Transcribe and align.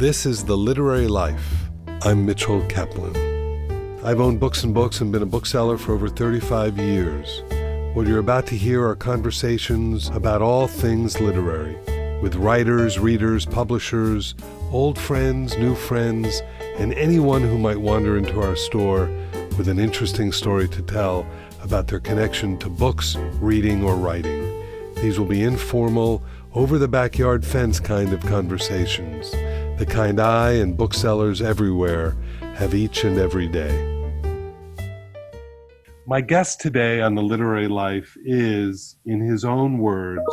This 0.00 0.24
is 0.24 0.42
The 0.42 0.56
Literary 0.56 1.08
Life. 1.08 1.68
I'm 2.04 2.24
Mitchell 2.24 2.64
Kaplan. 2.68 3.14
I've 4.02 4.18
owned 4.18 4.40
books 4.40 4.64
and 4.64 4.72
books 4.72 5.02
and 5.02 5.12
been 5.12 5.20
a 5.20 5.26
bookseller 5.26 5.76
for 5.76 5.92
over 5.92 6.08
35 6.08 6.78
years. 6.78 7.42
What 7.94 8.06
you're 8.06 8.18
about 8.18 8.46
to 8.46 8.56
hear 8.56 8.82
are 8.88 8.96
conversations 8.96 10.08
about 10.08 10.40
all 10.40 10.68
things 10.68 11.20
literary 11.20 11.76
with 12.22 12.36
writers, 12.36 12.98
readers, 12.98 13.44
publishers, 13.44 14.34
old 14.70 14.98
friends, 14.98 15.58
new 15.58 15.74
friends, 15.74 16.40
and 16.78 16.94
anyone 16.94 17.42
who 17.42 17.58
might 17.58 17.76
wander 17.76 18.16
into 18.16 18.40
our 18.40 18.56
store 18.56 19.04
with 19.58 19.68
an 19.68 19.78
interesting 19.78 20.32
story 20.32 20.66
to 20.70 20.80
tell 20.80 21.26
about 21.62 21.88
their 21.88 22.00
connection 22.00 22.56
to 22.60 22.70
books, 22.70 23.16
reading, 23.38 23.84
or 23.84 23.96
writing. 23.96 24.64
These 24.94 25.18
will 25.18 25.26
be 25.26 25.42
informal, 25.42 26.22
over 26.54 26.78
the 26.78 26.88
backyard 26.88 27.44
fence 27.44 27.78
kind 27.78 28.12
of 28.12 28.20
conversations, 28.22 29.32
the 29.80 29.86
kind 29.86 30.20
I 30.20 30.52
and 30.52 30.76
booksellers 30.76 31.40
everywhere 31.40 32.14
have 32.56 32.74
each 32.74 33.04
and 33.04 33.16
every 33.16 33.48
day. 33.48 33.72
My 36.06 36.20
guest 36.20 36.60
today 36.60 37.00
on 37.00 37.14
The 37.14 37.22
Literary 37.22 37.66
Life 37.66 38.14
is, 38.22 38.96
in 39.06 39.20
his 39.20 39.42
own 39.42 39.78
words, 39.78 40.30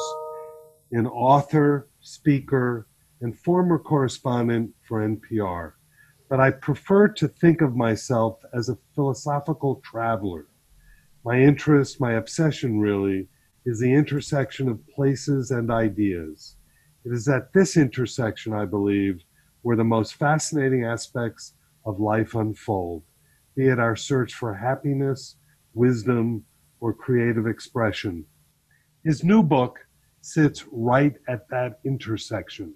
an 0.91 1.07
author, 1.07 1.87
speaker, 2.01 2.87
and 3.21 3.39
former 3.39 3.79
correspondent 3.79 4.71
for 4.85 5.07
NPR. 5.07 5.71
But 6.29 6.41
I 6.41 6.51
prefer 6.51 7.07
to 7.07 7.29
think 7.29 7.61
of 7.61 7.73
myself 7.73 8.41
as 8.53 8.67
a 8.67 8.77
philosophical 8.95 9.75
traveler. 9.77 10.47
My 11.23 11.39
interest, 11.39 12.01
my 12.01 12.15
obsession 12.15 12.81
really, 12.81 13.29
is 13.65 13.79
the 13.79 13.93
intersection 13.93 14.67
of 14.67 14.85
places 14.89 15.51
and 15.51 15.71
ideas. 15.71 16.57
It 17.05 17.13
is 17.13 17.29
at 17.29 17.53
this 17.53 17.77
intersection, 17.77 18.51
I 18.51 18.65
believe, 18.65 19.21
where 19.67 19.75
the 19.75 19.83
most 19.83 20.13
fascinating 20.13 20.85
aspects 20.85 21.51
of 21.85 21.99
life 21.99 22.35
unfold, 22.35 23.03
be 23.53 23.67
it 23.67 23.79
our 23.79 23.97
search 23.97 24.33
for 24.33 24.53
happiness, 24.53 25.35
wisdom, 25.73 26.41
or 26.79 26.93
creative 26.93 27.45
expression. 27.45 28.23
His 29.03 29.25
new 29.25 29.43
book 29.43 29.85
sits 30.21 30.63
right 30.71 31.17
at 31.27 31.49
that 31.49 31.81
intersection. 31.83 32.75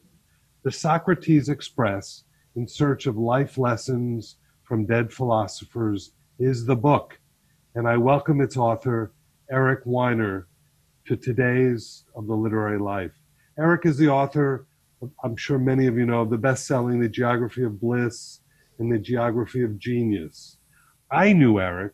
The 0.63 0.71
Socrates 0.73 1.47
Express, 1.47 2.25
in 2.57 2.67
search 2.67 3.05
of 3.05 3.15
life 3.17 3.57
lessons 3.57 4.35
from 4.63 4.85
dead 4.85 5.13
philosophers, 5.13 6.11
is 6.39 6.65
the 6.65 6.75
book, 6.75 7.17
and 7.73 7.87
I 7.87 7.95
welcome 7.95 8.41
its 8.41 8.57
author, 8.57 9.13
Eric 9.49 9.79
Weiner, 9.85 10.49
to 11.05 11.15
today's 11.15 12.03
of 12.17 12.27
the 12.27 12.35
literary 12.35 12.79
life. 12.79 13.13
Eric 13.57 13.85
is 13.85 13.97
the 13.97 14.09
author, 14.09 14.67
I'm 15.23 15.35
sure 15.35 15.57
many 15.57 15.87
of 15.87 15.97
you 15.97 16.05
know, 16.05 16.25
the 16.25 16.37
best 16.37 16.67
selling 16.67 16.99
The 16.99 17.09
Geography 17.09 17.63
of 17.63 17.79
Bliss 17.79 18.41
and 18.79 18.91
The 18.91 18.99
Geography 18.99 19.63
of 19.63 19.79
Genius. 19.79 20.57
I 21.09 21.33
knew 21.33 21.59
Eric 21.59 21.93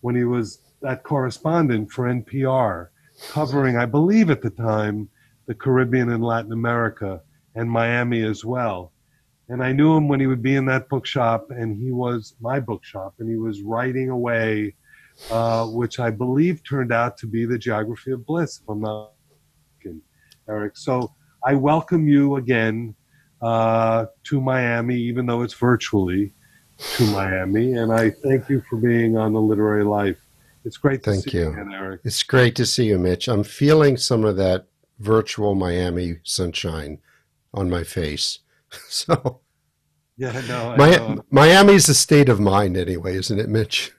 when 0.00 0.14
he 0.14 0.24
was 0.24 0.60
that 0.80 1.02
correspondent 1.02 1.90
for 1.90 2.04
NPR, 2.04 2.88
covering, 3.30 3.76
I 3.76 3.86
believe 3.86 4.30
at 4.30 4.42
the 4.42 4.50
time, 4.50 5.08
the 5.46 5.54
Caribbean 5.54 6.10
and 6.10 6.22
Latin 6.22 6.52
America 6.52 7.20
and 7.54 7.70
Miami 7.70 8.22
as 8.22 8.44
well. 8.44 8.92
And 9.48 9.62
I 9.62 9.72
knew 9.72 9.96
him 9.96 10.08
when 10.08 10.20
he 10.20 10.26
would 10.26 10.42
be 10.42 10.56
in 10.56 10.66
that 10.66 10.88
bookshop, 10.88 11.50
and 11.50 11.76
he 11.76 11.90
was 11.90 12.34
my 12.40 12.60
bookshop, 12.60 13.14
and 13.18 13.28
he 13.28 13.36
was 13.36 13.62
writing 13.62 14.10
away 14.10 14.74
uh, 15.30 15.66
which 15.66 15.98
I 15.98 16.10
believe 16.10 16.62
turned 16.62 16.92
out 16.92 17.16
to 17.18 17.26
be 17.26 17.44
the 17.44 17.58
Geography 17.58 18.12
of 18.12 18.24
Bliss, 18.24 18.60
if 18.62 18.68
I'm 18.68 18.80
not 18.80 19.12
mistaken, 19.28 20.02
Eric. 20.48 20.76
So 20.76 21.12
I 21.44 21.54
welcome 21.54 22.08
you 22.08 22.36
again 22.36 22.94
uh, 23.40 24.06
to 24.24 24.40
Miami, 24.40 24.96
even 24.96 25.26
though 25.26 25.42
it's 25.42 25.54
virtually 25.54 26.32
to 26.78 27.06
Miami, 27.06 27.74
and 27.74 27.92
I 27.92 28.10
thank 28.10 28.48
you 28.48 28.62
for 28.68 28.76
being 28.76 29.16
on 29.16 29.32
the 29.32 29.40
Literary 29.40 29.84
Life. 29.84 30.18
It's 30.64 30.76
great 30.76 31.02
to 31.04 31.12
thank 31.12 31.24
see 31.24 31.38
you, 31.38 31.48
again, 31.48 31.72
Eric. 31.72 32.00
It's 32.04 32.22
great 32.22 32.54
to 32.56 32.66
see 32.66 32.86
you, 32.86 32.98
Mitch. 32.98 33.28
I'm 33.28 33.44
feeling 33.44 33.96
some 33.96 34.24
of 34.24 34.36
that 34.36 34.66
virtual 34.98 35.54
Miami 35.54 36.18
sunshine 36.24 36.98
on 37.54 37.70
my 37.70 37.84
face. 37.84 38.40
So, 38.90 39.40
yeah, 40.18 40.42
no, 40.46 40.76
Mi- 40.76 41.22
Miami's 41.30 41.88
a 41.88 41.94
state 41.94 42.28
of 42.28 42.38
mind, 42.38 42.76
anyway, 42.76 43.16
isn't 43.16 43.38
it, 43.38 43.48
Mitch? 43.48 43.92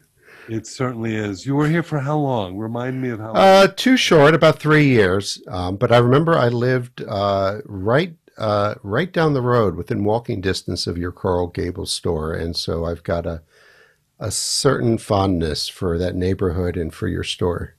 It 0.49 0.65
certainly 0.65 1.15
is. 1.15 1.45
You 1.45 1.55
were 1.55 1.67
here 1.67 1.83
for 1.83 1.99
how 1.99 2.17
long? 2.17 2.57
Remind 2.57 2.99
me 2.99 3.09
of 3.09 3.19
how 3.19 3.27
long. 3.27 3.37
Uh, 3.37 3.67
too 3.67 3.95
short, 3.95 4.33
about 4.33 4.57
three 4.57 4.87
years. 4.87 5.39
Um, 5.47 5.77
but 5.77 5.91
I 5.91 5.99
remember 5.99 6.35
I 6.35 6.47
lived 6.47 7.03
uh, 7.07 7.59
right 7.65 8.15
uh, 8.39 8.75
right 8.81 9.11
down 9.11 9.33
the 9.33 9.41
road, 9.41 9.75
within 9.75 10.03
walking 10.03 10.41
distance 10.41 10.87
of 10.87 10.97
your 10.97 11.11
Coral 11.11 11.47
Gables 11.47 11.91
store, 11.91 12.33
and 12.33 12.55
so 12.55 12.85
I've 12.85 13.03
got 13.03 13.27
a 13.27 13.43
a 14.19 14.31
certain 14.31 14.97
fondness 14.97 15.67
for 15.67 15.97
that 15.97 16.15
neighborhood 16.15 16.75
and 16.75 16.93
for 16.93 17.07
your 17.07 17.23
store. 17.23 17.75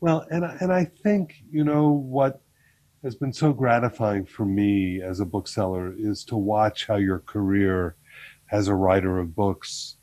Well, 0.00 0.26
and 0.30 0.44
and 0.44 0.72
I 0.72 0.84
think 0.84 1.42
you 1.50 1.64
know 1.64 1.90
what 1.90 2.40
has 3.02 3.16
been 3.16 3.32
so 3.32 3.52
gratifying 3.52 4.26
for 4.26 4.46
me 4.46 5.02
as 5.02 5.18
a 5.18 5.26
bookseller 5.26 5.92
is 5.98 6.24
to 6.24 6.36
watch 6.36 6.86
how 6.86 6.96
your 6.96 7.18
career 7.18 7.96
as 8.52 8.68
a 8.68 8.74
writer 8.74 9.18
of 9.18 9.34
books 9.34 9.93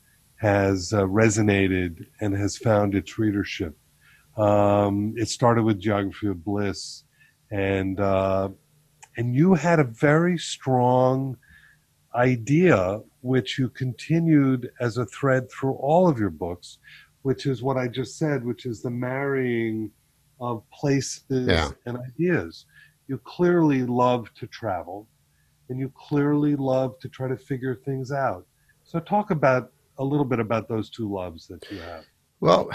has 0.42 0.92
uh, 0.92 1.02
resonated 1.02 2.04
and 2.20 2.34
has 2.34 2.58
found 2.58 2.96
its 2.96 3.16
readership. 3.16 3.78
Um, 4.36 5.14
it 5.16 5.28
started 5.28 5.62
with 5.62 5.78
Geography 5.78 6.26
of 6.26 6.44
Bliss, 6.44 7.04
and 7.52 8.00
uh, 8.00 8.48
and 9.16 9.36
you 9.36 9.54
had 9.54 9.78
a 9.78 9.84
very 9.84 10.36
strong 10.36 11.36
idea, 12.16 13.00
which 13.20 13.56
you 13.56 13.68
continued 13.68 14.72
as 14.80 14.96
a 14.96 15.06
thread 15.06 15.48
through 15.48 15.74
all 15.74 16.08
of 16.08 16.18
your 16.18 16.30
books, 16.30 16.78
which 17.22 17.46
is 17.46 17.62
what 17.62 17.76
I 17.76 17.86
just 17.86 18.18
said, 18.18 18.44
which 18.44 18.66
is 18.66 18.82
the 18.82 18.90
marrying 18.90 19.92
of 20.40 20.68
places 20.70 21.46
yeah. 21.46 21.70
and 21.86 21.98
ideas. 21.98 22.66
You 23.06 23.18
clearly 23.18 23.84
love 23.84 24.34
to 24.34 24.48
travel, 24.48 25.06
and 25.68 25.78
you 25.78 25.92
clearly 25.94 26.56
love 26.56 26.98
to 26.98 27.08
try 27.08 27.28
to 27.28 27.36
figure 27.36 27.76
things 27.76 28.10
out. 28.10 28.44
So, 28.82 28.98
talk 28.98 29.30
about 29.30 29.70
a 29.98 30.04
little 30.04 30.24
bit 30.24 30.40
about 30.40 30.68
those 30.68 30.90
two 30.90 31.12
loves 31.12 31.46
that 31.48 31.70
you 31.70 31.78
have. 31.80 32.04
Well, 32.40 32.70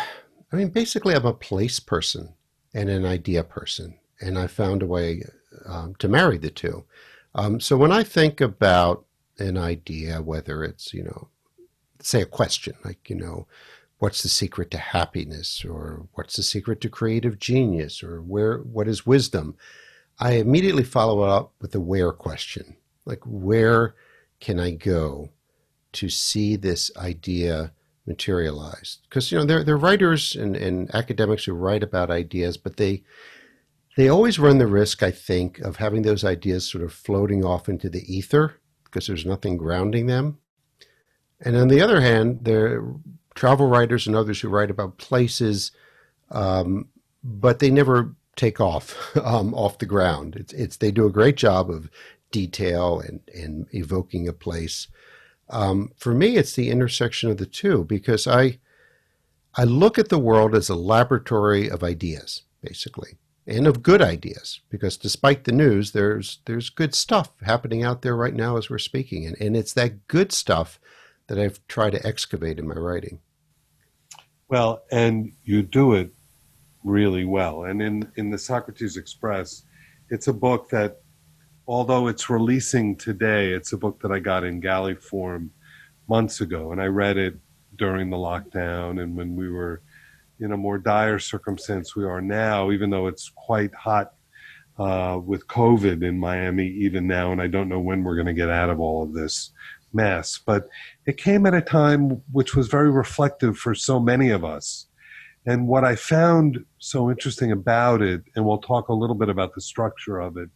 I 0.52 0.56
mean, 0.56 0.70
basically, 0.70 1.14
I'm 1.14 1.26
a 1.26 1.34
place 1.34 1.80
person 1.80 2.34
and 2.74 2.90
an 2.90 3.06
idea 3.06 3.44
person, 3.44 3.98
and 4.22 4.38
I 4.38 4.48
found 4.48 4.82
a 4.82 4.88
way 4.88 5.24
um, 5.66 5.96
to 5.96 6.08
marry 6.08 6.38
the 6.38 6.50
two. 6.50 6.86
Um, 7.36 7.60
so 7.60 7.78
when 7.78 7.92
I 7.92 8.04
think 8.04 8.42
about 8.42 9.06
an 9.40 9.58
idea, 9.58 10.22
whether 10.22 10.64
it's 10.64 10.94
you 10.94 11.04
know, 11.04 11.28
say 12.00 12.22
a 12.22 12.26
question 12.26 12.76
like 12.86 13.10
you 13.10 13.16
know, 13.16 13.48
what's 14.00 14.24
the 14.24 14.30
secret 14.30 14.72
to 14.72 14.78
happiness, 14.78 15.66
or 15.66 16.08
what's 16.14 16.36
the 16.38 16.44
secret 16.44 16.82
to 16.82 16.90
creative 16.90 17.40
genius, 17.40 18.02
or 18.02 18.22
where 18.22 18.60
what 18.60 18.88
is 18.88 19.06
wisdom, 19.06 19.56
I 20.20 20.34
immediately 20.34 20.84
follow 20.84 21.22
up 21.22 21.54
with 21.62 21.72
the 21.72 21.82
where 21.82 22.12
question, 22.12 22.78
like 23.06 23.22
where 23.26 23.96
can 24.40 24.60
I 24.60 24.72
go 24.72 25.30
to 25.98 26.10
see 26.10 26.56
this 26.56 26.92
idea 26.96 27.72
materialized. 28.06 29.02
Because 29.10 29.32
you 29.32 29.38
know 29.38 29.46
they're, 29.46 29.64
they're 29.64 29.78
writers 29.78 30.36
and, 30.36 30.56
and 30.56 30.94
academics 30.94 31.46
who 31.46 31.54
write 31.54 31.84
about 31.84 32.10
ideas 32.10 32.56
but 32.56 32.78
they 32.78 33.04
they 33.98 34.08
always 34.08 34.40
run 34.40 34.60
the 34.60 34.68
risk 34.68 35.02
i 35.02 35.12
think 35.12 35.60
of 35.60 35.78
having 35.78 36.04
those 36.04 36.24
ideas 36.24 36.70
sort 36.70 36.84
of 36.84 36.94
floating 36.94 37.44
off 37.44 37.68
into 37.68 37.90
the 37.90 38.04
ether 38.12 38.56
because 38.86 39.08
there's 39.08 39.26
nothing 39.26 39.58
grounding 39.58 40.06
them. 40.06 40.38
And 41.42 41.56
on 41.58 41.68
the 41.68 41.82
other 41.82 42.02
hand 42.02 42.40
there 42.44 42.80
are 42.80 42.96
travel 43.36 43.68
writers 43.68 44.08
and 44.08 44.16
others 44.16 44.40
who 44.40 44.50
write 44.50 44.72
about 44.72 44.98
places 44.98 45.72
um, 46.32 46.90
but 47.24 47.60
they 47.60 47.70
never 47.70 48.16
take 48.36 48.62
off 48.62 49.18
um, 49.24 49.54
off 49.54 49.80
the 49.80 49.86
ground. 49.86 50.36
It's, 50.36 50.54
it's 50.54 50.78
they 50.78 50.92
do 50.92 51.06
a 51.06 51.12
great 51.12 51.36
job 51.36 51.70
of 51.70 51.90
detail 52.32 53.00
and, 53.00 53.20
and 53.34 53.68
evoking 53.72 54.28
a 54.28 54.34
place 54.34 54.88
um, 55.50 55.92
for 55.98 56.14
me, 56.14 56.36
it's 56.36 56.54
the 56.54 56.70
intersection 56.70 57.30
of 57.30 57.38
the 57.38 57.46
two 57.46 57.84
because 57.84 58.28
I 58.28 58.60
I 59.56 59.64
look 59.64 59.98
at 59.98 60.10
the 60.10 60.20
world 60.20 60.54
as 60.54 60.70
a 60.70 60.76
laboratory 60.76 61.70
of 61.70 61.84
ideas, 61.84 62.44
basically, 62.62 63.18
and 63.48 63.66
of 63.66 63.82
good 63.82 64.02
ideas. 64.02 64.60
Because 64.70 64.98
despite 64.98 65.46
the 65.46 65.52
news, 65.52 65.92
there's 65.92 66.40
there's 66.46 66.70
good 66.70 66.94
stuff 66.94 67.32
happening 67.42 67.84
out 67.84 68.02
there 68.02 68.16
right 68.16 68.36
now 68.36 68.58
as 68.58 68.70
we're 68.70 68.78
speaking, 68.78 69.26
and, 69.26 69.36
and 69.40 69.56
it's 69.56 69.74
that 69.74 70.08
good 70.08 70.32
stuff 70.32 70.80
that 71.28 71.40
I've 71.40 71.66
tried 71.68 71.92
to 71.92 72.06
excavate 72.06 72.60
in 72.60 72.68
my 72.68 72.76
writing. 72.76 73.20
Well, 74.50 74.84
and 74.92 75.34
you 75.44 75.62
do 75.62 75.94
it 75.94 76.14
really 76.84 77.26
well. 77.26 77.64
And 77.64 77.82
in 77.82 78.12
in 78.16 78.30
the 78.30 78.38
Socrates 78.38 78.98
Express, 78.98 79.64
it's 80.10 80.28
a 80.28 80.34
book 80.34 80.70
that 80.70 81.02
although 81.68 82.08
it's 82.08 82.30
releasing 82.30 82.96
today, 82.96 83.52
it's 83.52 83.74
a 83.74 83.78
book 83.78 84.02
that 84.02 84.12
I 84.12 84.20
got 84.20 84.44
in 84.44 84.60
galley 84.60 84.96
form 84.96 85.52
months 86.08 86.42
ago, 86.42 86.72
and 86.72 86.82
I 86.82 86.86
read 86.86 87.18
it 87.18 87.36
during 87.76 88.10
the 88.10 88.18
lockdown 88.18 89.02
and 89.02 89.16
when 89.16 89.36
we 89.36 89.50
were 89.50 89.82
in 90.40 90.52
a 90.52 90.58
more 90.58 90.78
dire 90.78 91.20
circumstance 91.20 91.96
we 91.96 92.06
are 92.06 92.22
now, 92.22 92.72
even 92.72 92.90
though 92.90 93.08
it's 93.08 93.32
quite 93.36 93.74
hot 93.74 94.14
uh, 94.80 95.20
with 95.24 95.48
COVID 95.48 96.04
in 96.04 96.20
Miami 96.20 96.68
even 96.68 97.08
now, 97.08 97.32
and 97.32 97.42
I 97.42 97.48
don't 97.48 97.70
know 97.70 97.80
when 97.80 98.04
we're 98.04 98.16
going 98.16 98.28
to 98.28 98.34
get 98.34 98.50
out 98.50 98.70
of 98.70 98.80
all 98.80 99.04
of 99.04 99.14
this 99.14 99.52
mess. 99.94 100.40
But 100.44 100.70
it 101.06 101.18
came 101.18 101.46
at 101.46 101.54
a 101.54 101.62
time 101.62 102.22
which 102.32 102.56
was 102.56 102.68
very 102.68 102.92
reflective 102.92 103.58
for 103.58 103.74
so 103.74 104.00
many 104.00 104.30
of 104.30 104.46
us. 104.46 104.88
And 105.46 105.68
what 105.68 105.84
I 105.84 105.96
found 105.96 106.64
so 106.78 107.10
interesting 107.10 107.52
about 107.52 108.02
it, 108.02 108.22
and 108.36 108.46
we'll 108.46 108.58
talk 108.60 108.90
a 108.90 108.94
little 108.94 109.16
bit 109.16 109.30
about 109.30 109.56
the 109.56 109.62
structure 109.62 110.20
of 110.20 110.38
it, 110.38 110.50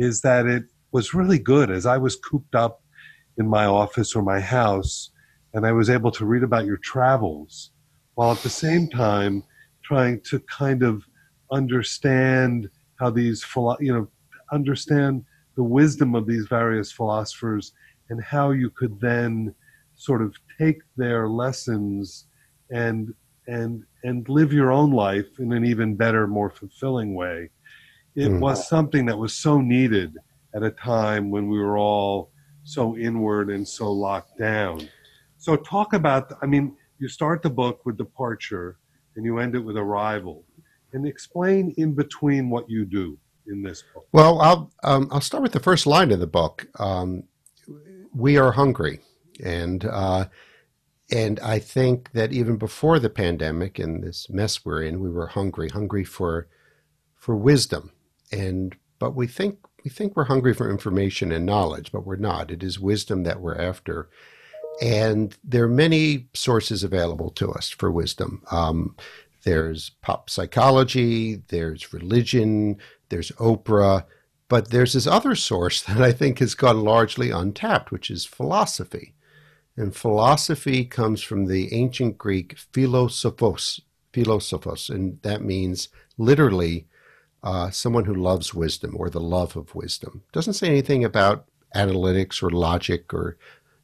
is 0.00 0.22
that 0.22 0.46
it 0.46 0.64
was 0.92 1.12
really 1.12 1.38
good. 1.38 1.70
As 1.70 1.84
I 1.84 1.98
was 1.98 2.16
cooped 2.16 2.54
up 2.54 2.82
in 3.36 3.46
my 3.46 3.66
office 3.66 4.16
or 4.16 4.22
my 4.22 4.40
house, 4.40 5.10
and 5.52 5.66
I 5.66 5.72
was 5.72 5.90
able 5.90 6.10
to 6.12 6.24
read 6.24 6.42
about 6.42 6.64
your 6.64 6.78
travels, 6.78 7.70
while 8.14 8.32
at 8.32 8.38
the 8.38 8.48
same 8.48 8.88
time 8.88 9.44
trying 9.84 10.22
to 10.22 10.40
kind 10.40 10.82
of 10.82 11.04
understand 11.52 12.70
how 12.98 13.10
these, 13.10 13.44
you 13.78 13.92
know, 13.92 14.08
understand 14.50 15.24
the 15.56 15.62
wisdom 15.62 16.14
of 16.14 16.26
these 16.26 16.46
various 16.46 16.90
philosophers 16.90 17.72
and 18.08 18.22
how 18.22 18.52
you 18.52 18.70
could 18.70 18.98
then 19.00 19.54
sort 19.96 20.22
of 20.22 20.34
take 20.58 20.80
their 20.96 21.28
lessons 21.28 22.26
and 22.70 23.12
and 23.48 23.84
and 24.04 24.28
live 24.28 24.52
your 24.52 24.70
own 24.70 24.92
life 24.92 25.28
in 25.38 25.52
an 25.52 25.64
even 25.64 25.94
better, 25.94 26.26
more 26.26 26.50
fulfilling 26.50 27.14
way. 27.14 27.50
It 28.16 28.28
mm. 28.28 28.40
was 28.40 28.68
something 28.68 29.06
that 29.06 29.18
was 29.18 29.34
so 29.34 29.60
needed 29.60 30.16
at 30.54 30.62
a 30.62 30.70
time 30.70 31.30
when 31.30 31.48
we 31.48 31.58
were 31.58 31.78
all 31.78 32.30
so 32.64 32.96
inward 32.96 33.50
and 33.50 33.66
so 33.66 33.90
locked 33.90 34.38
down. 34.38 34.88
So 35.38 35.56
talk 35.56 35.92
about 35.92 36.32
I 36.42 36.46
mean, 36.46 36.76
you 36.98 37.08
start 37.08 37.42
the 37.42 37.50
book 37.50 37.86
with 37.86 37.96
departure 37.96 38.78
and 39.16 39.24
you 39.24 39.38
end 39.38 39.54
it 39.54 39.60
with 39.60 39.76
arrival. 39.76 40.44
And 40.92 41.06
explain 41.06 41.72
in 41.76 41.94
between 41.94 42.50
what 42.50 42.68
you 42.68 42.84
do 42.84 43.16
in 43.46 43.62
this 43.62 43.84
book. 43.94 44.06
Well, 44.12 44.40
I'll 44.40 44.72
um, 44.82 45.08
I'll 45.12 45.20
start 45.20 45.42
with 45.42 45.52
the 45.52 45.60
first 45.60 45.86
line 45.86 46.10
of 46.10 46.20
the 46.20 46.26
book. 46.26 46.66
Um, 46.78 47.24
we 48.14 48.36
are 48.38 48.52
hungry, 48.52 49.00
and 49.44 49.84
uh, 49.84 50.26
and 51.12 51.38
I 51.40 51.58
think 51.58 52.12
that 52.12 52.32
even 52.32 52.56
before 52.56 52.98
the 52.98 53.10
pandemic 53.10 53.78
and 53.78 54.02
this 54.02 54.28
mess 54.30 54.64
we're 54.64 54.82
in, 54.82 55.00
we 55.00 55.10
were 55.10 55.28
hungry, 55.28 55.68
hungry 55.68 56.04
for 56.04 56.48
for 57.16 57.36
wisdom, 57.36 57.92
and 58.32 58.76
but 58.98 59.14
we 59.14 59.26
think 59.26 59.58
we 59.84 59.90
think 59.90 60.14
we're 60.14 60.24
hungry 60.24 60.54
for 60.54 60.70
information 60.70 61.32
and 61.32 61.46
knowledge, 61.46 61.90
but 61.92 62.06
we're 62.06 62.16
not. 62.16 62.50
It 62.50 62.62
is 62.62 62.78
wisdom 62.78 63.22
that 63.24 63.40
we're 63.40 63.56
after. 63.56 64.10
And 64.82 65.36
there 65.42 65.64
are 65.64 65.68
many 65.68 66.28
sources 66.34 66.84
available 66.84 67.30
to 67.32 67.50
us 67.52 67.70
for 67.70 67.90
wisdom. 67.90 68.42
Um, 68.50 68.96
there's 69.44 69.90
pop 70.02 70.28
psychology, 70.28 71.42
there's 71.48 71.92
religion, 71.92 72.76
there's 73.08 73.30
Oprah, 73.32 74.04
but 74.48 74.70
there's 74.70 74.92
this 74.92 75.06
other 75.06 75.34
source 75.34 75.82
that 75.84 76.02
I 76.02 76.12
think 76.12 76.38
has 76.38 76.54
gone 76.54 76.82
largely 76.82 77.30
untapped, 77.30 77.90
which 77.90 78.10
is 78.10 78.24
philosophy. 78.24 79.14
And 79.76 79.96
philosophy 79.96 80.84
comes 80.84 81.22
from 81.22 81.46
the 81.46 81.72
ancient 81.72 82.18
Greek 82.18 82.58
philosophos, 82.72 83.80
philosophos, 84.12 84.90
and 84.90 85.22
that 85.22 85.42
means 85.42 85.88
literally 86.18 86.86
uh, 87.42 87.70
someone 87.70 88.04
who 88.04 88.14
loves 88.14 88.54
wisdom 88.54 88.94
or 88.96 89.10
the 89.10 89.20
love 89.20 89.56
of 89.56 89.74
wisdom. 89.74 90.22
Doesn't 90.32 90.54
say 90.54 90.68
anything 90.68 91.04
about 91.04 91.46
analytics 91.74 92.42
or 92.42 92.50
logic 92.50 93.14
or 93.14 93.36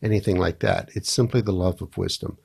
anything 0.02 0.38
like 0.38 0.60
that. 0.60 0.90
It's 0.94 1.10
simply 1.10 1.40
the 1.40 1.52
love 1.52 1.80
of 1.80 1.96
wisdom. 1.96 2.38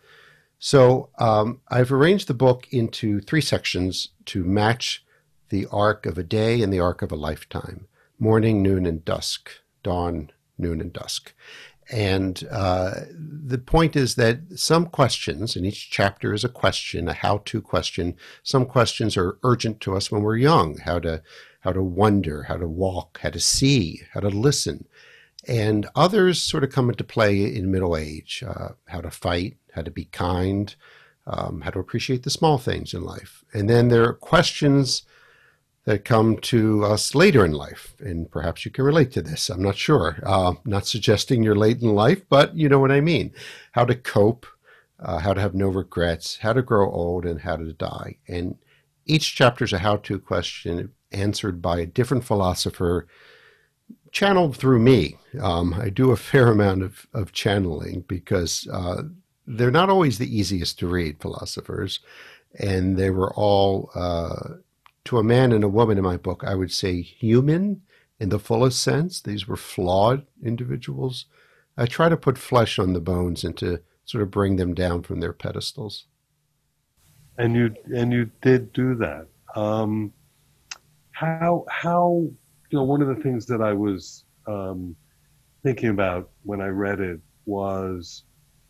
So 0.60 1.10
um, 1.18 1.62
I've 1.70 1.92
arranged 1.92 2.28
the 2.28 2.34
book 2.34 2.68
into 2.72 3.20
three 3.20 3.42
sections 3.42 4.10
to 4.26 4.44
match 4.44 5.04
the 5.50 5.68
arc 5.72 6.06
of 6.06 6.18
a 6.18 6.24
day 6.24 6.62
and 6.62 6.72
the 6.72 6.80
arc 6.80 7.02
of 7.02 7.12
a 7.12 7.16
lifetime 7.16 7.88
morning, 8.22 8.62
noon, 8.62 8.86
and 8.86 9.04
dusk, 9.04 9.50
dawn, 9.82 10.30
noon, 10.56 10.80
and 10.80 10.94
dusk. 10.94 11.34
And 11.92 12.48
uh, 12.50 13.02
the 13.14 13.58
point 13.58 13.98
is 13.98 14.16
that 14.16 14.40
some 14.58 14.86
questions, 14.86 15.58
and 15.58 15.66
each 15.66 15.92
chapter 15.92 16.34
is 16.34 16.46
a 16.46 16.50
question, 16.50 17.10
a 17.10 17.14
how-to 17.14 17.62
question. 17.62 18.16
Some 18.44 18.66
questions 18.66 19.18
are 19.18 19.38
urgent 19.44 19.82
to 19.82 19.96
us 19.98 20.10
when 20.10 20.22
we're 20.22 20.38
young: 20.38 20.78
how 20.78 21.00
to 21.00 21.22
how 21.60 21.74
to 21.74 21.84
wonder, 21.84 22.44
how 22.44 22.56
to 22.56 22.68
walk, 22.68 23.20
how 23.22 23.30
to 23.30 23.40
see, 23.40 24.02
how 24.14 24.22
to 24.22 24.30
listen. 24.30 24.88
And 25.48 25.88
others 25.94 26.42
sort 26.42 26.64
of 26.64 26.72
come 26.72 26.90
into 26.90 27.04
play 27.04 27.44
in 27.44 27.72
middle 27.72 27.98
age: 27.98 28.42
uh, 28.48 28.70
how 28.86 29.02
to 29.02 29.12
fight, 29.12 29.58
how 29.74 29.82
to 29.82 29.92
be 29.92 30.06
kind, 30.06 30.74
um, 31.28 31.60
how 31.62 31.72
to 31.72 31.80
appreciate 31.80 32.24
the 32.24 32.30
small 32.30 32.58
things 32.58 32.94
in 32.94 33.04
life. 33.04 33.44
And 33.54 33.70
then 33.70 33.90
there 33.90 34.06
are 34.06 34.14
questions 34.14 35.04
that 35.86 36.06
come 36.06 36.38
to 36.38 36.86
us 36.86 37.16
later 37.16 37.44
in 37.44 37.54
life. 37.54 37.96
And 38.00 38.30
perhaps 38.30 38.66
you 38.66 38.72
can 38.72 38.86
relate 38.86 39.12
to 39.14 39.22
this. 39.22 39.50
I'm 39.50 39.64
not 39.64 39.76
sure. 39.76 40.20
Uh, 40.24 40.54
not 40.64 40.86
suggesting 40.86 41.42
you're 41.42 41.56
late 41.56 41.82
in 41.82 41.96
life, 41.96 42.22
but 42.30 42.56
you 42.56 42.70
know 42.70 42.80
what 42.80 42.92
I 42.92 43.02
mean. 43.02 43.34
How 43.72 43.86
to 43.86 43.96
cope, 43.96 44.46
uh, 45.00 45.20
how 45.20 45.34
to 45.34 45.42
have 45.42 45.56
no 45.56 45.68
regrets, 45.68 46.38
how 46.38 46.54
to 46.54 46.62
grow 46.62 46.92
old, 46.92 47.26
and 47.26 47.42
how 47.42 47.56
to 47.56 47.74
die. 47.74 48.18
And 48.28 48.58
each 49.06 49.36
chapter 49.36 49.66
is 49.66 49.74
a 49.74 49.80
how 49.80 49.98
to 49.98 50.20
question 50.20 50.92
answered 51.12 51.62
by 51.62 51.80
a 51.80 51.86
different 51.86 52.24
philosopher 52.24 53.08
channeled 54.12 54.56
through 54.56 54.80
me. 54.80 55.18
Um, 55.42 55.74
I 55.74 55.90
do 55.90 56.12
a 56.12 56.18
fair 56.18 56.50
amount 56.50 56.84
of, 56.84 57.08
of 57.14 57.32
channeling 57.32 58.02
because 58.08 58.68
uh, 58.72 59.04
they're 59.48 59.72
not 59.72 59.90
always 59.90 60.18
the 60.18 60.38
easiest 60.38 60.78
to 60.80 60.88
read 60.88 61.22
philosophers, 61.22 62.02
and 62.60 62.98
they 62.98 63.10
were 63.10 63.34
all 63.34 63.90
uh, 63.96 64.56
to 65.06 65.18
a 65.18 65.24
man 65.24 65.52
and 65.52 65.64
a 65.64 65.70
woman 65.70 65.98
in 65.98 66.04
my 66.04 66.18
book. 66.18 66.44
I 66.46 66.56
would 66.56 66.72
say 66.72 67.02
human 67.02 67.82
in 68.20 68.30
the 68.30 68.40
fullest 68.40 68.82
sense. 68.82 69.22
These 69.22 69.48
were 69.48 69.58
flawed 69.58 70.26
individuals. 70.44 71.26
I 71.78 71.86
try 71.86 72.10
to 72.10 72.18
put 72.18 72.38
flesh 72.38 72.78
on 72.78 72.94
the 72.94 73.02
bones 73.02 73.44
and 73.44 73.58
to 73.58 73.80
sort 74.06 74.22
of 74.22 74.32
bring 74.32 74.58
them 74.58 74.74
down 74.74 75.04
from 75.04 75.20
their 75.20 75.34
pedestals. 75.34 76.06
And 77.38 77.56
you 77.56 77.74
and 77.96 78.12
you 78.12 78.30
did 78.42 78.74
do 78.74 78.96
that. 78.96 79.28
Um, 79.56 80.14
how 81.12 81.66
how 81.70 82.28
you 82.70 82.78
know 82.78 82.84
one 82.84 83.02
of 83.02 83.08
the 83.08 83.24
things 83.24 83.46
that 83.48 83.62
I 83.62 83.74
was 83.74 84.26
um, 84.48 84.96
thinking 85.64 85.90
about 85.90 86.30
when 86.44 86.62
I 86.62 86.68
read 86.68 87.00
it 87.00 87.20
was 87.46 88.24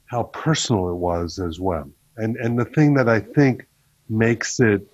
how 0.06 0.24
personal 0.24 0.90
it 0.90 0.96
was 0.96 1.40
as 1.40 1.60
well. 1.60 1.90
And 2.18 2.38
and 2.38 2.58
the 2.58 2.66
thing 2.66 2.94
that 2.94 3.10
I 3.10 3.20
think 3.20 3.66
makes 4.10 4.60
it 4.60 4.88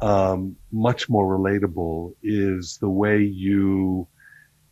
um, 0.00 0.56
much 0.72 1.08
more 1.08 1.38
relatable 1.38 2.14
is 2.22 2.78
the 2.78 2.88
way 2.88 3.22
you, 3.22 4.06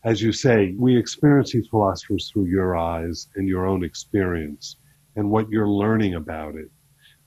as 0.04 0.20
you 0.20 0.32
say, 0.32 0.74
we 0.78 0.96
experience 0.96 1.52
these 1.52 1.69
philosophers 1.69 2.31
through 2.32 2.46
your 2.46 2.76
eyes 2.76 3.29
and 3.36 3.48
your 3.48 3.67
own 3.67 3.84
experience 3.84 4.76
and 5.17 5.31
what 5.31 5.48
you're 5.50 5.69
learning 5.69 6.14
about 6.14 6.55
it. 6.55 6.70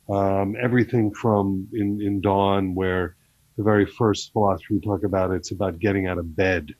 Um, 0.07 0.55
everything 0.61 1.13
from 1.13 1.67
in, 1.73 2.01
in 2.01 2.21
Dawn, 2.21 2.75
where 2.75 3.15
the 3.57 3.63
very 3.63 3.85
first 3.85 4.31
philosopher 4.33 4.75
we 4.75 4.81
talk 4.81 5.03
about, 5.03 5.31
it's 5.31 5.51
about 5.51 5.79
getting 5.79 6.07
out 6.07 6.17
of 6.17 6.35
bed. 6.35 6.73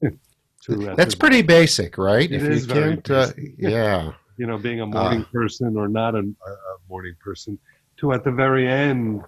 That's 0.68 1.14
pretty 1.14 1.42
basic, 1.42 1.98
right? 1.98 2.30
It 2.30 2.42
if 2.42 2.42
is 2.42 2.66
you 2.66 2.72
can't, 2.72 3.10
uh, 3.10 3.32
yeah 3.58 4.12
you 4.40 4.46
know, 4.46 4.56
being 4.56 4.80
a 4.80 4.86
morning 4.86 5.20
uh, 5.20 5.32
person 5.32 5.76
or 5.76 5.86
not 5.86 6.14
a, 6.14 6.20
a, 6.20 6.54
morning 6.88 7.14
person, 7.22 7.58
to 7.98 8.14
at 8.14 8.24
the 8.24 8.30
very 8.30 8.66
end, 8.66 9.22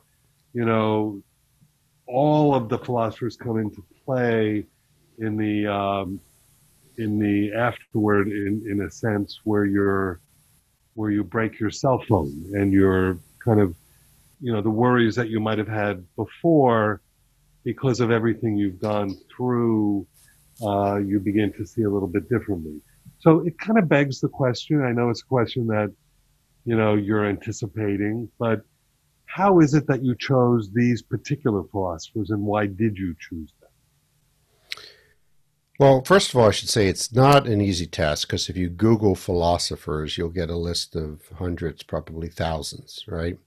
you 0.55 0.65
know, 0.65 1.23
all 2.13 2.55
of 2.55 2.69
the 2.69 2.79
philosophers 2.79 3.37
come 3.37 3.59
into 3.59 3.83
play 4.05 4.67
in 5.19 5.37
the 5.37 5.67
um, 5.67 6.21
in 6.99 7.19
the 7.19 7.53
afterward, 7.55 8.29
in 8.29 8.65
in 8.71 8.83
a 8.83 8.91
sense, 8.91 9.41
where 9.45 9.65
you're 9.65 10.21
where 10.95 11.11
you 11.11 11.25
break 11.25 11.59
your 11.59 11.71
cell 11.71 12.05
phone 12.07 12.33
and 12.53 12.73
you're 12.73 13.19
kind 13.39 13.61
of, 13.61 13.75
you 14.41 14.53
know, 14.53 14.61
the 14.61 14.71
worries 14.71 15.15
that 15.17 15.31
you 15.31 15.41
might 15.41 15.59
have 15.59 15.69
had 15.69 16.05
before 16.17 17.01
because 17.65 18.01
of 18.01 18.11
everything 18.11 18.59
you've 18.59 18.81
gone 18.81 19.17
through, 19.35 20.07
uh, 20.63 20.97
you 20.97 21.19
begin 21.19 21.53
to 21.55 21.65
see 21.65 21.83
a 21.83 21.91
little 21.91 22.09
bit 22.09 22.29
differently. 22.29 22.79
So 23.21 23.41
it 23.41 23.59
kind 23.59 23.79
of 23.79 23.89
begs 23.89 24.21
the 24.21 24.29
question. 24.29 24.83
I 24.83 24.93
know 24.93 25.09
it's 25.09 25.23
a 25.23 25.27
question 25.27 25.67
that, 25.69 25.91
you 26.67 26.77
know, 26.77 26.95
you're 26.95 27.25
anticipating, 27.25 28.29
but 28.39 28.63
how 29.35 29.61
is 29.61 29.73
it 29.73 29.87
that 29.87 30.05
you 30.05 30.15
chose 30.15 30.71
these 30.75 31.01
particular 31.01 31.63
philosophers 31.71 32.29
and 32.31 32.43
why 32.43 32.67
did 32.67 32.99
you 32.99 33.15
choose 33.19 33.51
them? 33.61 33.71
Well, 35.79 36.03
first 36.05 36.31
of 36.31 36.37
all, 36.37 36.49
I 36.49 36.51
should 36.51 36.69
say 36.69 36.87
it's 36.87 37.15
not 37.15 37.47
an 37.47 37.63
easy 37.63 37.87
task 37.87 38.29
because 38.29 38.51
if 38.51 38.59
you 38.59 38.69
Google 38.69 39.15
philosophers, 39.15 40.19
you'll 40.19 40.29
get 40.29 40.51
a 40.51 40.57
list 40.57 40.95
of 40.95 41.23
hundreds, 41.39 41.83
probably 41.83 42.29
thousands, 42.29 43.05
right? 43.09 43.39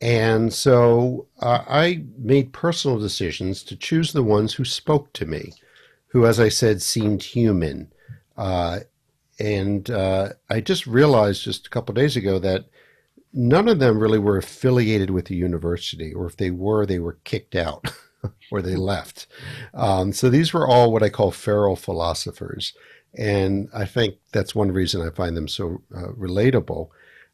And 0.00 0.52
so 0.52 1.26
uh, 1.40 1.64
I 1.68 2.04
made 2.16 2.52
personal 2.52 2.98
decisions 2.98 3.64
to 3.64 3.76
choose 3.76 4.12
the 4.12 4.22
ones 4.22 4.54
who 4.54 4.64
spoke 4.64 5.12
to 5.14 5.26
me, 5.26 5.52
who, 6.06 6.26
as 6.26 6.38
I 6.38 6.48
said, 6.48 6.80
seemed 6.80 7.24
human, 7.24 7.92
uh, 8.36 8.80
and 9.40 9.90
uh, 9.90 10.30
I 10.48 10.60
just 10.60 10.86
realized 10.86 11.42
just 11.42 11.66
a 11.66 11.70
couple 11.70 11.92
days 11.92 12.16
ago 12.16 12.38
that 12.38 12.66
none 13.32 13.68
of 13.68 13.78
them 13.78 13.98
really 13.98 14.18
were 14.18 14.36
affiliated 14.36 15.10
with 15.10 15.26
the 15.26 15.36
university, 15.36 16.12
or 16.12 16.26
if 16.26 16.36
they 16.36 16.50
were, 16.50 16.86
they 16.86 16.98
were 16.98 17.18
kicked 17.24 17.54
out. 17.54 17.92
or 18.52 18.62
they 18.62 18.76
left. 18.76 19.26
Um, 19.74 20.12
so 20.12 20.30
these 20.30 20.52
were 20.52 20.68
all 20.68 20.92
what 20.92 21.02
I 21.02 21.08
call 21.08 21.30
feral 21.32 21.76
philosophers. 21.76 22.72
And 23.16 23.68
I 23.74 23.84
think 23.84 24.16
that's 24.32 24.54
one 24.54 24.72
reason 24.72 25.02
I 25.02 25.10
find 25.10 25.36
them 25.36 25.48
so 25.48 25.82
uh, 25.94 26.12
relatable. 26.12 26.88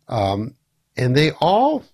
Um, 0.08 0.54
and 0.96 1.16
they 1.16 1.32
all 1.32 1.84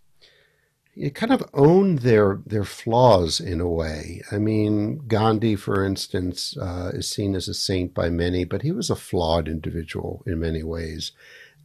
kind 1.14 1.32
of 1.32 1.42
own 1.52 1.96
their 1.96 2.40
their 2.46 2.64
flaws 2.64 3.40
in 3.40 3.60
a 3.60 3.68
way. 3.68 4.22
I 4.30 4.38
mean, 4.38 5.02
Gandhi, 5.06 5.56
for 5.56 5.84
instance, 5.84 6.56
uh, 6.56 6.92
is 6.94 7.10
seen 7.10 7.34
as 7.34 7.48
a 7.48 7.54
saint 7.54 7.92
by 7.92 8.08
many, 8.10 8.44
but 8.44 8.62
he 8.62 8.72
was 8.72 8.90
a 8.90 8.96
flawed 8.96 9.48
individual 9.48 10.22
in 10.26 10.38
many 10.38 10.62
ways. 10.62 11.12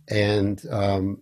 And 0.10 0.62
um, 0.72 1.22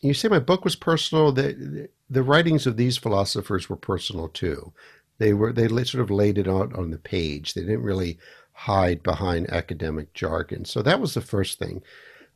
you 0.00 0.14
say 0.14 0.28
my 0.28 0.38
book 0.38 0.64
was 0.64 0.76
personal. 0.76 1.32
The, 1.32 1.88
the 2.08 2.22
writings 2.22 2.66
of 2.66 2.76
these 2.76 2.96
philosophers 2.96 3.68
were 3.68 3.76
personal 3.76 4.28
too. 4.28 4.72
They 5.18 5.32
were 5.32 5.52
they 5.52 5.68
sort 5.68 6.02
of 6.02 6.10
laid 6.10 6.38
it 6.38 6.48
out 6.48 6.74
on 6.76 6.90
the 6.90 6.98
page. 6.98 7.54
They 7.54 7.62
didn't 7.62 7.82
really 7.82 8.18
hide 8.52 9.02
behind 9.02 9.50
academic 9.50 10.14
jargon. 10.14 10.64
So 10.64 10.82
that 10.82 11.00
was 11.00 11.14
the 11.14 11.20
first 11.20 11.58
thing. 11.58 11.82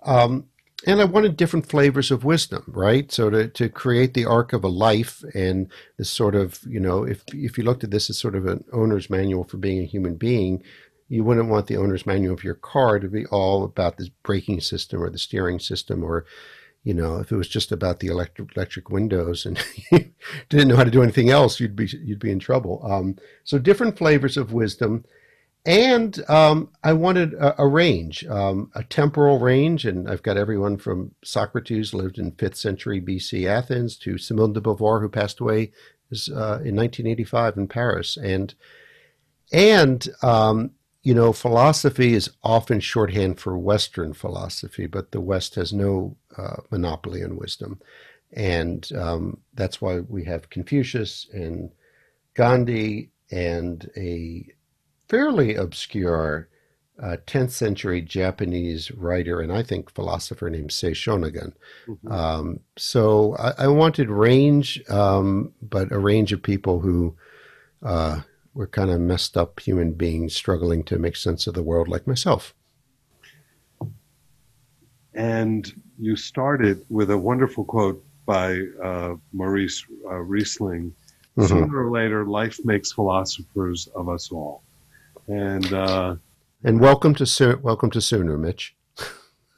Um, 0.05 0.47
and 0.87 1.01
I 1.01 1.05
wanted 1.05 1.37
different 1.37 1.69
flavors 1.69 2.11
of 2.11 2.25
wisdom, 2.25 2.65
right? 2.67 3.11
So 3.13 3.31
to, 3.31 3.49
to 3.49 3.69
create 3.69 4.15
the 4.15 4.25
arc 4.25 4.53
of 4.53 4.65
a 4.65 4.69
life 4.69 5.23
and 5.35 5.71
this 5.97 6.11
sort 6.11 6.35
of, 6.35 6.59
you 6.67 6.81
know, 6.81 7.05
if 7.05 7.23
if 7.33 7.57
you 7.57 7.63
looked 7.65 7.85
at 7.85 7.93
this 7.93 8.11
as 8.11 8.19
sort 8.19 8.35
of 8.35 8.47
an 8.47 8.65
owner's 8.73 9.09
manual 9.09 9.45
for 9.45 9.59
being 9.59 9.81
a 9.81 9.87
human 9.87 10.17
being, 10.17 10.63
you 11.09 11.23
wouldn't 11.23 11.49
want 11.49 11.69
the 11.69 11.77
owner's 11.77 12.07
manual 12.07 12.35
of 12.35 12.43
your 12.43 12.55
car 12.55 12.99
to 12.99 13.09
be 13.09 13.27
all 13.27 13.63
about 13.63 13.97
the 13.97 14.11
braking 14.25 14.61
system 14.61 15.03
or 15.03 15.11
the 15.11 15.19
steering 15.19 15.61
system 15.61 16.03
or 16.03 16.25
you 16.85 16.95
know, 16.95 17.19
if 17.19 17.31
it 17.31 17.37
was 17.37 17.49
just 17.49 17.71
about 17.71 18.01
the 18.01 18.09
electric 18.09 18.57
electric 18.57 18.91
windows 18.91 19.47
and 19.47 19.63
you 19.91 20.13
didn't 20.49 20.69
know 20.69 20.77
how 20.77 20.85
to 20.85 20.91
do 20.91 21.03
anything 21.03 21.31
else, 21.31 21.61
you'd 21.61 21.77
be 21.77 21.87
you'd 22.03 22.19
be 22.19 22.31
in 22.31 22.41
trouble. 22.41 22.81
Um, 22.85 23.17
so 23.45 23.59
different 23.59 23.97
flavors 23.97 24.37
of 24.37 24.53
wisdom, 24.53 25.05
and 25.65 26.29
um, 26.29 26.71
I 26.83 26.93
wanted 26.93 27.35
a, 27.35 27.63
a 27.63 27.69
range, 27.69 28.27
um, 28.27 28.71
a 28.75 28.83
temporal 28.83 29.39
range, 29.39 29.85
and 29.85 30.11
I've 30.11 30.25
got 30.25 30.37
everyone 30.37 30.77
from 30.77 31.15
Socrates 31.23 31.95
lived 31.95 32.19
in 32.19 32.33
fifth 32.33 32.57
century 32.57 33.01
BC 33.01 33.47
Athens 33.47 33.97
to 33.99 34.19
Simone 34.19 34.53
de 34.53 34.61
Beauvoir, 34.61 35.01
who 35.01 35.09
passed 35.09 35.39
away 35.39 35.71
uh, 36.11 36.59
in 36.65 36.75
1985 36.75 37.57
in 37.59 37.69
Paris, 37.69 38.17
and 38.17 38.55
and 39.53 40.09
um, 40.23 40.73
you 41.03 41.15
know, 41.15 41.33
philosophy 41.33 42.15
is 42.15 42.31
often 42.45 42.81
shorthand 42.81 43.41
for 43.41 43.59
Western 43.59 44.13
philosophy, 44.13 44.87
but 44.87 45.11
the 45.11 45.21
West 45.21 45.57
has 45.57 45.73
no 45.73 46.17
uh, 46.37 46.57
monopoly 46.71 47.25
on 47.25 47.37
wisdom. 47.37 47.81
And 48.33 48.89
um, 48.97 49.39
that's 49.55 49.81
why 49.81 50.01
we 50.01 50.25
have 50.25 50.51
Confucius 50.51 51.27
and 51.33 51.71
Gandhi 52.35 53.11
and 53.31 53.91
a 53.97 54.47
fairly 55.09 55.57
obscure 55.57 56.49
uh, 57.03 57.17
10th 57.27 57.51
century 57.51 58.01
Japanese 58.01 58.91
writer 58.93 59.41
and 59.41 59.53
I 59.53 59.63
think 59.63 59.91
philosopher 59.91 60.49
named 60.49 60.73
Sei 60.73 60.93
Shonagon. 60.93 61.53
Mm-hmm. 61.89 62.13
Um, 62.13 62.61
so 62.77 63.35
I, 63.37 63.65
I, 63.65 63.67
wanted 63.69 64.09
range, 64.09 64.81
um, 64.89 65.53
but 65.63 65.91
a 65.91 65.99
range 65.99 66.33
of 66.33 66.43
people 66.43 66.81
who 66.81 67.17
uh, 67.83 68.21
we're 68.55 68.67
kind 68.67 68.91
of 68.91 69.01
messed 69.01 69.37
up 69.37 69.61
human 69.61 69.93
beings 69.93 70.35
struggling 70.35 70.83
to 70.85 70.99
make 70.99 71.17
sense 71.17 71.47
of 71.47 71.55
the 71.55 71.63
world 71.63 71.89
like 71.89 72.07
myself. 72.07 72.55
And 75.15 75.71
you 75.99 76.17
started 76.17 76.85
with 76.89 77.11
a 77.11 77.19
wonderful 77.19 77.65
quote 77.65 78.05
by 78.27 78.61
uh, 78.83 79.15
Maurice 79.33 79.85
uh, 80.07 80.17
Riseling 80.17 80.95
mm-hmm. 81.37 81.47
Sooner 81.47 81.87
or 81.87 81.91
later, 81.91 82.25
life 82.27 82.59
makes 82.65 82.93
philosophers 82.93 83.89
of 83.95 84.09
us 84.09 84.31
all. 84.31 84.63
And 85.29 85.73
uh, 85.73 86.17
and 86.65 86.81
welcome 86.81 87.15
to 87.17 87.27
so- 87.27 87.59
welcome 87.63 87.91
to 87.91 88.01
Sooner, 88.01 88.39
Mitch. 88.39 88.75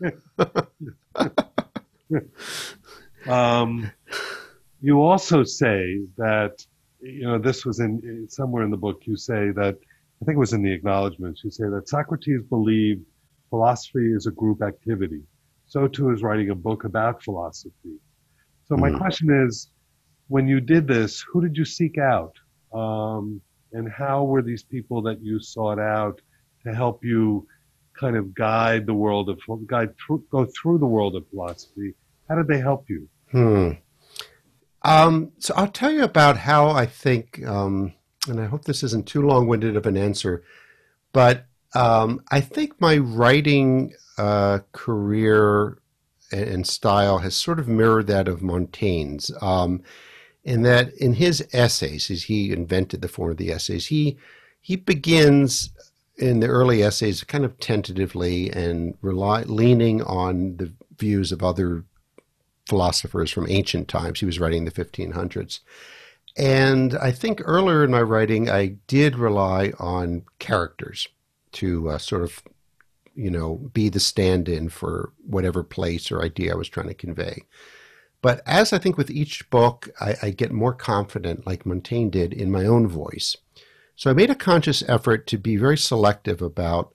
um, 3.27 3.91
you 4.83 5.03
also 5.03 5.45
say 5.45 6.03
that 6.17 6.67
you 7.05 7.23
know, 7.23 7.39
this 7.39 7.65
was 7.65 7.81
in 7.81 8.27
somewhere 8.29 8.65
in 8.65 8.71
the 8.71 8.77
book. 8.77 9.03
You 9.05 9.17
say 9.17 9.51
that 9.51 9.77
I 10.21 10.25
think 10.25 10.37
it 10.37 10.39
was 10.39 10.53
in 10.53 10.63
the 10.63 10.73
acknowledgments. 10.73 11.43
You 11.45 11.51
say 11.51 11.65
that 11.69 11.89
Socrates 11.89 12.43
believed 12.49 13.05
philosophy 13.51 14.13
is 14.13 14.27
a 14.27 14.31
group 14.31 14.63
activity. 14.63 15.23
So 15.67 15.87
too 15.87 16.11
is 16.11 16.23
writing 16.23 16.51
a 16.51 16.55
book 16.55 16.85
about 16.85 17.23
philosophy. 17.23 17.97
So 18.67 18.77
my 18.77 18.89
mm-hmm. 18.89 18.99
question 18.99 19.47
is, 19.47 19.71
when 20.29 20.49
you 20.49 20.61
did 20.61 20.89
this, 20.89 21.21
who 21.21 21.43
did 21.43 21.57
you 21.57 21.65
seek 21.65 21.99
out, 21.99 22.35
um, 22.73 23.41
and 23.73 23.91
how 23.91 24.25
were 24.25 24.43
these 24.43 24.63
people 24.63 25.03
that 25.03 25.21
you 25.21 25.41
sought 25.41 25.79
out 25.79 26.21
to 26.65 26.75
help 26.75 27.05
you 27.05 27.47
kind 27.99 28.17
of 28.17 28.35
guide 28.35 28.87
the 28.87 28.95
world 28.95 29.29
of 29.29 29.39
guide 29.67 29.95
through, 29.99 30.25
go 30.31 30.47
through 30.47 30.79
the 30.79 30.87
world 30.87 31.15
of 31.17 31.29
philosophy? 31.29 31.95
How 32.29 32.37
did 32.37 32.49
they 32.49 32.61
help 32.61 32.89
you? 32.89 33.09
Hmm. 33.31 33.73
Um, 34.85 35.33
so 35.39 35.55
I'll 35.57 35.69
tell 35.69 35.91
you 35.91 36.05
about 36.05 36.37
how 36.37 36.69
I 36.69 36.87
think, 36.87 37.45
um, 37.47 37.95
and 38.29 38.41
I 38.41 38.45
hope 38.45 38.65
this 38.65 38.83
isn't 38.83 39.07
too 39.07 39.23
long 39.23 39.47
winded 39.49 39.77
of 39.77 39.87
an 39.87 39.97
answer, 39.97 40.43
but 41.13 41.47
um, 41.75 42.23
I 42.31 42.41
think 42.41 42.81
my 42.81 42.99
writing 42.99 43.95
uh, 44.19 44.61
career 44.73 45.79
and 46.31 46.67
style 46.67 47.19
has 47.19 47.35
sort 47.35 47.59
of 47.59 47.69
mirrored 47.69 48.07
that 48.09 48.29
of 48.29 48.43
Montaigne's. 48.43 49.31
Um, 49.41 49.83
in 50.45 50.63
that, 50.63 50.93
in 50.95 51.15
his 51.15 51.47
essays, 51.53 52.11
as 52.11 52.25
he 52.25 52.53
invented 52.53 53.01
the 53.01 53.09
form 53.09 53.31
of 53.31 53.37
the 53.39 53.51
essays, 53.51 53.87
he 53.87 54.19
he 54.61 54.77
begins 54.77 55.71
in 56.17 56.41
the 56.41 56.47
early 56.47 56.83
essays 56.83 57.25
kind 57.25 57.45
of 57.45 57.59
tentatively 57.59 58.51
and 58.51 58.97
rely, 59.01 59.43
leaning 59.43 60.03
on 60.03 60.57
the 60.59 60.73
views 60.99 61.33
of 61.33 61.43
other 61.43 61.85
philosophers 62.67 63.31
from 63.31 63.49
ancient 63.49 63.89
times. 63.89 64.21
He 64.21 64.27
was 64.27 64.41
writing 64.41 64.65
the 64.65 64.71
1500s. 64.71 65.61
And 66.37 66.97
I 66.97 67.13
think 67.13 67.41
earlier 67.45 67.85
in 67.85 67.91
my 67.91 68.03
writing, 68.03 68.51
I 68.51 68.77
did 68.87 69.17
rely 69.17 69.73
on 69.79 70.25
characters 70.39 71.09
to 71.53 71.91
uh, 71.91 71.99
sort 71.99 72.23
of, 72.23 72.43
you 73.15 73.31
know, 73.31 73.71
be 73.73 73.89
the 73.89 74.01
stand 74.01 74.49
in 74.49 74.69
for 74.69 75.13
whatever 75.25 75.63
place 75.63 76.11
or 76.11 76.23
idea 76.23 76.53
I 76.53 76.57
was 76.57 76.69
trying 76.69 76.89
to 76.89 76.95
convey. 76.95 77.45
But 78.21 78.41
as 78.47 78.73
I 78.73 78.79
think 78.79 78.97
with 78.97 79.11
each 79.11 79.49
book, 79.51 79.91
I, 80.01 80.17
I 80.23 80.31
get 80.31 80.51
more 80.51 80.73
confident, 80.73 81.47
like 81.47 81.67
Montaigne 81.67 82.09
did, 82.09 82.33
in 82.33 82.51
my 82.51 82.65
own 82.65 82.89
voice. 82.89 83.37
So 83.97 84.11
I 84.11 84.15
made 84.15 84.31
a 84.31 84.35
conscious 84.35 84.83
effort 84.89 85.27
to 85.29 85.39
be 85.39 85.57
very 85.57 85.79
selective 85.79 86.43
about 86.43 86.95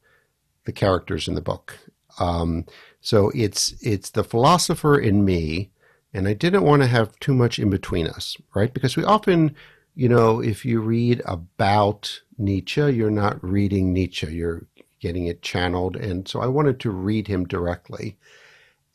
the 0.65 0.71
characters 0.73 1.27
in 1.27 1.35
the 1.35 1.41
book. 1.41 1.77
Um, 2.19 2.65
so 3.01 3.31
it's 3.33 3.73
it's 3.81 4.09
the 4.09 4.23
philosopher 4.23 4.97
in 4.97 5.25
me, 5.25 5.71
and 6.13 6.27
I 6.27 6.33
didn't 6.33 6.63
want 6.63 6.81
to 6.81 6.87
have 6.87 7.19
too 7.19 7.33
much 7.33 7.59
in 7.59 7.69
between 7.69 8.07
us, 8.07 8.37
right? 8.53 8.73
Because 8.73 8.97
we 8.97 9.03
often, 9.03 9.55
you 9.95 10.09
know, 10.09 10.41
if 10.41 10.65
you 10.65 10.81
read 10.81 11.21
about 11.25 12.21
Nietzsche, 12.37 12.81
you're 12.91 13.11
not 13.11 13.43
reading 13.43 13.93
Nietzsche, 13.93 14.27
you're 14.27 14.65
getting 14.99 15.27
it 15.27 15.41
channeled, 15.41 15.95
and 15.95 16.27
so 16.27 16.41
I 16.41 16.47
wanted 16.47 16.79
to 16.81 16.91
read 16.91 17.27
him 17.27 17.45
directly. 17.45 18.17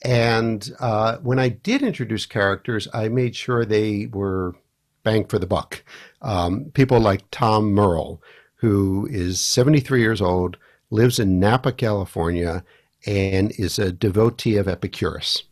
And 0.02 0.70
uh, 0.80 1.16
when 1.18 1.38
I 1.38 1.49
did 1.49 1.82
introduce 1.82 2.26
characters, 2.26 2.87
I 2.92 3.08
made 3.08 3.34
sure 3.34 3.64
they 3.64 4.06
were 4.12 4.54
bang 5.02 5.25
for 5.26 5.38
the 5.38 5.46
buck. 5.46 5.82
Um, 6.20 6.66
people 6.75 7.00
like 7.00 7.30
Tom 7.30 7.73
Merle, 7.73 8.20
who 8.56 9.08
is 9.11 9.40
73 9.40 10.00
years 10.00 10.20
old, 10.20 10.58
lives 10.90 11.18
in 11.18 11.38
Napa, 11.38 11.73
California, 11.73 12.64
and 13.06 13.52
is 13.52 13.78
a 13.78 13.92
devotee 13.92 14.56
of 14.56 14.68
Epicurus, 14.68 15.44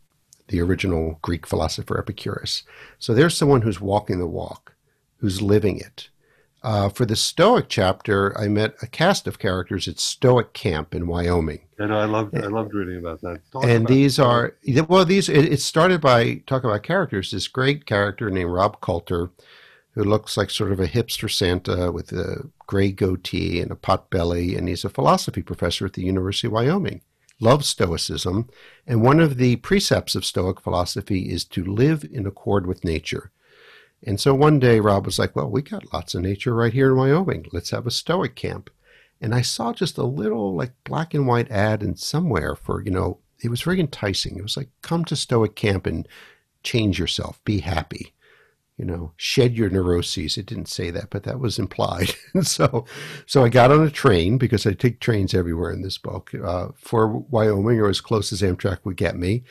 the 0.47 0.61
original 0.61 1.19
Greek 1.21 1.45
philosopher 1.45 1.99
Epicurus. 1.99 2.63
So 2.99 3.13
there's 3.13 3.37
someone 3.37 3.61
who's 3.61 3.81
walking 3.81 4.19
the 4.19 4.27
walk, 4.27 4.75
who's 5.17 5.41
living 5.41 5.79
it. 5.79 6.09
Uh, 6.63 6.87
for 6.87 7.05
the 7.05 7.15
Stoic 7.15 7.67
chapter, 7.67 8.37
I 8.37 8.47
met 8.47 8.75
a 8.81 8.87
cast 8.87 9.27
of 9.27 9.37
characters 9.37 9.87
at 9.89 9.99
Stoic 9.99 10.53
Camp 10.53 10.95
in 10.95 11.07
Wyoming. 11.07 11.59
I 11.77 11.87
know 11.87 11.97
I 11.97 12.05
loved 12.05 12.37
I 12.37 12.47
loved 12.47 12.73
reading 12.73 12.97
about 12.97 13.19
that. 13.21 13.41
Talk 13.51 13.65
and 13.65 13.83
about 13.83 13.87
these 13.89 14.17
are 14.17 14.55
well, 14.87 15.03
these 15.03 15.27
it, 15.27 15.51
it 15.51 15.59
started 15.59 15.99
by 15.99 16.35
talking 16.47 16.69
about 16.69 16.83
characters. 16.83 17.31
This 17.31 17.49
great 17.49 17.85
character 17.85 18.29
named 18.29 18.51
Rob 18.51 18.79
Colter, 18.79 19.31
who 19.95 20.05
looks 20.05 20.37
like 20.37 20.49
sort 20.49 20.71
of 20.71 20.79
a 20.79 20.87
hipster 20.87 21.29
Santa 21.29 21.91
with 21.91 22.13
a 22.13 22.49
gray 22.65 22.93
goatee 22.93 23.59
and 23.59 23.69
a 23.69 23.75
pot 23.75 24.09
belly, 24.09 24.55
and 24.55 24.69
he's 24.69 24.85
a 24.85 24.89
philosophy 24.89 25.41
professor 25.41 25.85
at 25.85 25.93
the 25.93 26.03
University 26.03 26.47
of 26.47 26.53
Wyoming 26.53 27.01
loves 27.39 27.67
Stoicism, 27.67 28.49
and 28.87 29.01
one 29.01 29.19
of 29.19 29.37
the 29.37 29.57
precepts 29.57 30.15
of 30.15 30.25
Stoic 30.25 30.61
philosophy 30.61 31.31
is 31.31 31.45
to 31.45 31.63
live 31.63 32.05
in 32.11 32.25
accord 32.25 32.65
with 32.65 32.83
nature. 32.83 33.31
And 34.05 34.19
so 34.19 34.33
one 34.33 34.59
day 34.59 34.79
Rob 34.79 35.05
was 35.05 35.17
like, 35.17 35.35
Well, 35.35 35.49
we 35.49 35.61
got 35.61 35.93
lots 35.93 36.13
of 36.13 36.21
nature 36.21 36.53
right 36.53 36.73
here 36.73 36.91
in 36.91 36.97
Wyoming. 36.97 37.47
Let's 37.51 37.71
have 37.71 37.87
a 37.87 37.91
Stoic 37.91 38.35
camp. 38.35 38.69
And 39.21 39.33
I 39.33 39.41
saw 39.41 39.71
just 39.71 39.97
a 39.97 40.03
little 40.03 40.55
like 40.55 40.73
black 40.83 41.13
and 41.13 41.25
white 41.25 41.49
ad 41.49 41.81
in 41.81 41.95
somewhere 41.95 42.55
for, 42.55 42.83
you 42.83 42.91
know, 42.91 43.19
it 43.41 43.49
was 43.49 43.61
very 43.61 43.79
enticing. 43.79 44.37
It 44.37 44.43
was 44.43 44.57
like, 44.57 44.69
come 44.81 45.05
to 45.05 45.15
Stoic 45.15 45.55
camp 45.55 45.85
and 45.85 46.07
change 46.63 46.99
yourself, 46.99 47.43
be 47.45 47.59
happy. 47.59 48.13
You 48.77 48.85
know, 48.85 49.13
shed 49.17 49.55
your 49.55 49.69
neuroses. 49.69 50.37
It 50.37 50.45
didn't 50.45 50.67
say 50.67 50.89
that, 50.91 51.09
but 51.09 51.23
that 51.23 51.39
was 51.39 51.59
implied. 51.59 52.15
and 52.33 52.45
so, 52.45 52.85
so 53.25 53.43
I 53.43 53.49
got 53.49 53.71
on 53.71 53.83
a 53.83 53.91
train 53.91 54.37
because 54.37 54.65
I 54.65 54.73
take 54.73 54.99
trains 54.99 55.33
everywhere 55.33 55.71
in 55.71 55.83
this 55.83 55.97
book 55.97 56.31
uh, 56.33 56.69
for 56.75 57.07
Wyoming 57.07 57.79
or 57.79 57.89
as 57.89 58.01
close 58.01 58.33
as 58.33 58.41
Amtrak 58.41 58.79
would 58.83 58.97
get 58.97 59.15
me. 59.15 59.43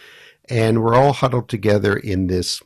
And 0.49 0.83
we're 0.83 0.95
all 0.95 1.12
huddled 1.12 1.49
together 1.49 1.97
in 1.97 2.26
this 2.26 2.62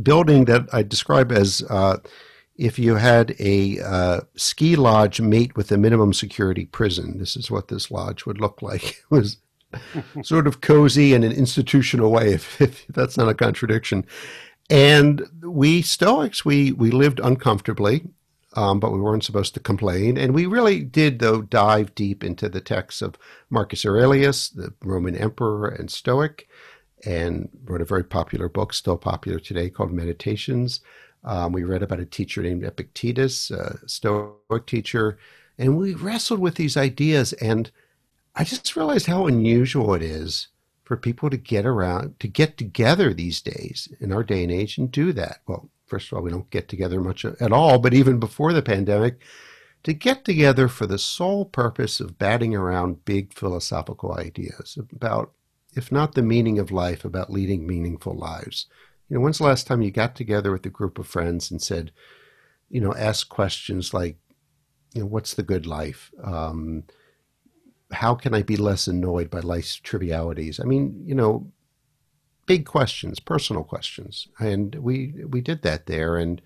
building 0.00 0.46
that 0.46 0.68
I 0.72 0.82
describe 0.82 1.30
as 1.30 1.62
uh, 1.70 1.98
if 2.56 2.78
you 2.78 2.96
had 2.96 3.36
a 3.38 3.78
uh, 3.80 4.20
ski 4.36 4.74
lodge 4.74 5.20
mate 5.20 5.56
with 5.56 5.70
a 5.70 5.78
minimum 5.78 6.12
security 6.12 6.66
prison. 6.66 7.18
This 7.18 7.36
is 7.36 7.50
what 7.50 7.68
this 7.68 7.90
lodge 7.90 8.26
would 8.26 8.40
look 8.40 8.62
like. 8.62 9.04
It 9.10 9.14
was 9.14 9.36
sort 10.22 10.46
of 10.46 10.60
cozy 10.60 11.14
in 11.14 11.24
an 11.24 11.32
institutional 11.32 12.10
way, 12.10 12.32
if, 12.34 12.60
if 12.60 12.86
that's 12.88 13.16
not 13.16 13.28
a 13.28 13.34
contradiction. 13.34 14.04
And 14.72 15.28
we 15.42 15.82
Stoics, 15.82 16.46
we 16.46 16.72
we 16.72 16.90
lived 16.90 17.20
uncomfortably, 17.22 18.08
um, 18.54 18.80
but 18.80 18.90
we 18.90 19.00
weren't 19.02 19.22
supposed 19.22 19.52
to 19.52 19.60
complain. 19.60 20.16
And 20.16 20.34
we 20.34 20.46
really 20.46 20.82
did, 20.82 21.18
though, 21.18 21.42
dive 21.42 21.94
deep 21.94 22.24
into 22.24 22.48
the 22.48 22.62
texts 22.62 23.02
of 23.02 23.18
Marcus 23.50 23.84
Aurelius, 23.84 24.48
the 24.48 24.72
Roman 24.82 25.14
emperor 25.14 25.68
and 25.68 25.90
Stoic, 25.90 26.48
and 27.04 27.50
wrote 27.64 27.82
a 27.82 27.84
very 27.84 28.02
popular 28.02 28.48
book, 28.48 28.72
still 28.72 28.96
popular 28.96 29.38
today, 29.38 29.68
called 29.68 29.92
Meditations. 29.92 30.80
Um, 31.22 31.52
we 31.52 31.64
read 31.64 31.82
about 31.82 32.00
a 32.00 32.06
teacher 32.06 32.40
named 32.40 32.64
Epictetus, 32.64 33.50
a 33.50 33.78
Stoic 33.86 34.64
teacher, 34.66 35.18
and 35.58 35.76
we 35.76 35.92
wrestled 35.92 36.40
with 36.40 36.54
these 36.54 36.78
ideas. 36.78 37.34
And 37.34 37.70
I 38.34 38.44
just 38.44 38.74
realized 38.74 39.04
how 39.04 39.26
unusual 39.26 39.92
it 39.92 40.00
is 40.00 40.48
for 40.92 40.98
people 40.98 41.30
to 41.30 41.38
get 41.38 41.64
around, 41.64 42.20
to 42.20 42.28
get 42.28 42.58
together 42.58 43.14
these 43.14 43.40
days 43.40 43.88
in 43.98 44.12
our 44.12 44.22
day 44.22 44.42
and 44.42 44.52
age 44.52 44.76
and 44.76 44.92
do 44.92 45.10
that. 45.10 45.38
Well, 45.48 45.70
first 45.86 46.12
of 46.12 46.18
all, 46.18 46.22
we 46.22 46.30
don't 46.30 46.50
get 46.50 46.68
together 46.68 47.00
much 47.00 47.24
at 47.24 47.50
all, 47.50 47.78
but 47.78 47.94
even 47.94 48.20
before 48.20 48.52
the 48.52 48.60
pandemic, 48.60 49.18
to 49.84 49.94
get 49.94 50.22
together 50.22 50.68
for 50.68 50.86
the 50.86 50.98
sole 50.98 51.46
purpose 51.46 51.98
of 51.98 52.18
batting 52.18 52.54
around 52.54 53.06
big 53.06 53.32
philosophical 53.32 54.12
ideas 54.12 54.76
about, 54.92 55.32
if 55.74 55.90
not 55.90 56.14
the 56.14 56.20
meaning 56.20 56.58
of 56.58 56.70
life, 56.70 57.06
about 57.06 57.32
leading 57.32 57.66
meaningful 57.66 58.14
lives. 58.14 58.66
You 59.08 59.16
know, 59.16 59.22
when's 59.22 59.38
the 59.38 59.44
last 59.44 59.66
time 59.66 59.80
you 59.80 59.90
got 59.90 60.14
together 60.14 60.52
with 60.52 60.66
a 60.66 60.68
group 60.68 60.98
of 60.98 61.06
friends 61.06 61.50
and 61.50 61.62
said, 61.62 61.90
you 62.68 62.82
know, 62.82 62.94
ask 62.96 63.30
questions 63.30 63.94
like, 63.94 64.18
you 64.92 65.00
know, 65.00 65.06
what's 65.06 65.32
the 65.32 65.42
good 65.42 65.66
life? 65.66 66.10
Um, 66.22 66.84
how 67.92 68.14
can 68.14 68.34
I 68.34 68.42
be 68.42 68.56
less 68.56 68.86
annoyed 68.86 69.30
by 69.30 69.40
life's 69.40 69.76
trivialities? 69.76 70.60
I 70.60 70.64
mean, 70.64 71.02
you 71.04 71.14
know, 71.14 71.50
big 72.46 72.66
questions, 72.66 73.20
personal 73.20 73.64
questions, 73.64 74.28
and 74.38 74.74
we 74.76 75.14
we 75.28 75.40
did 75.40 75.62
that 75.62 75.86
there, 75.86 76.16
and 76.16 76.40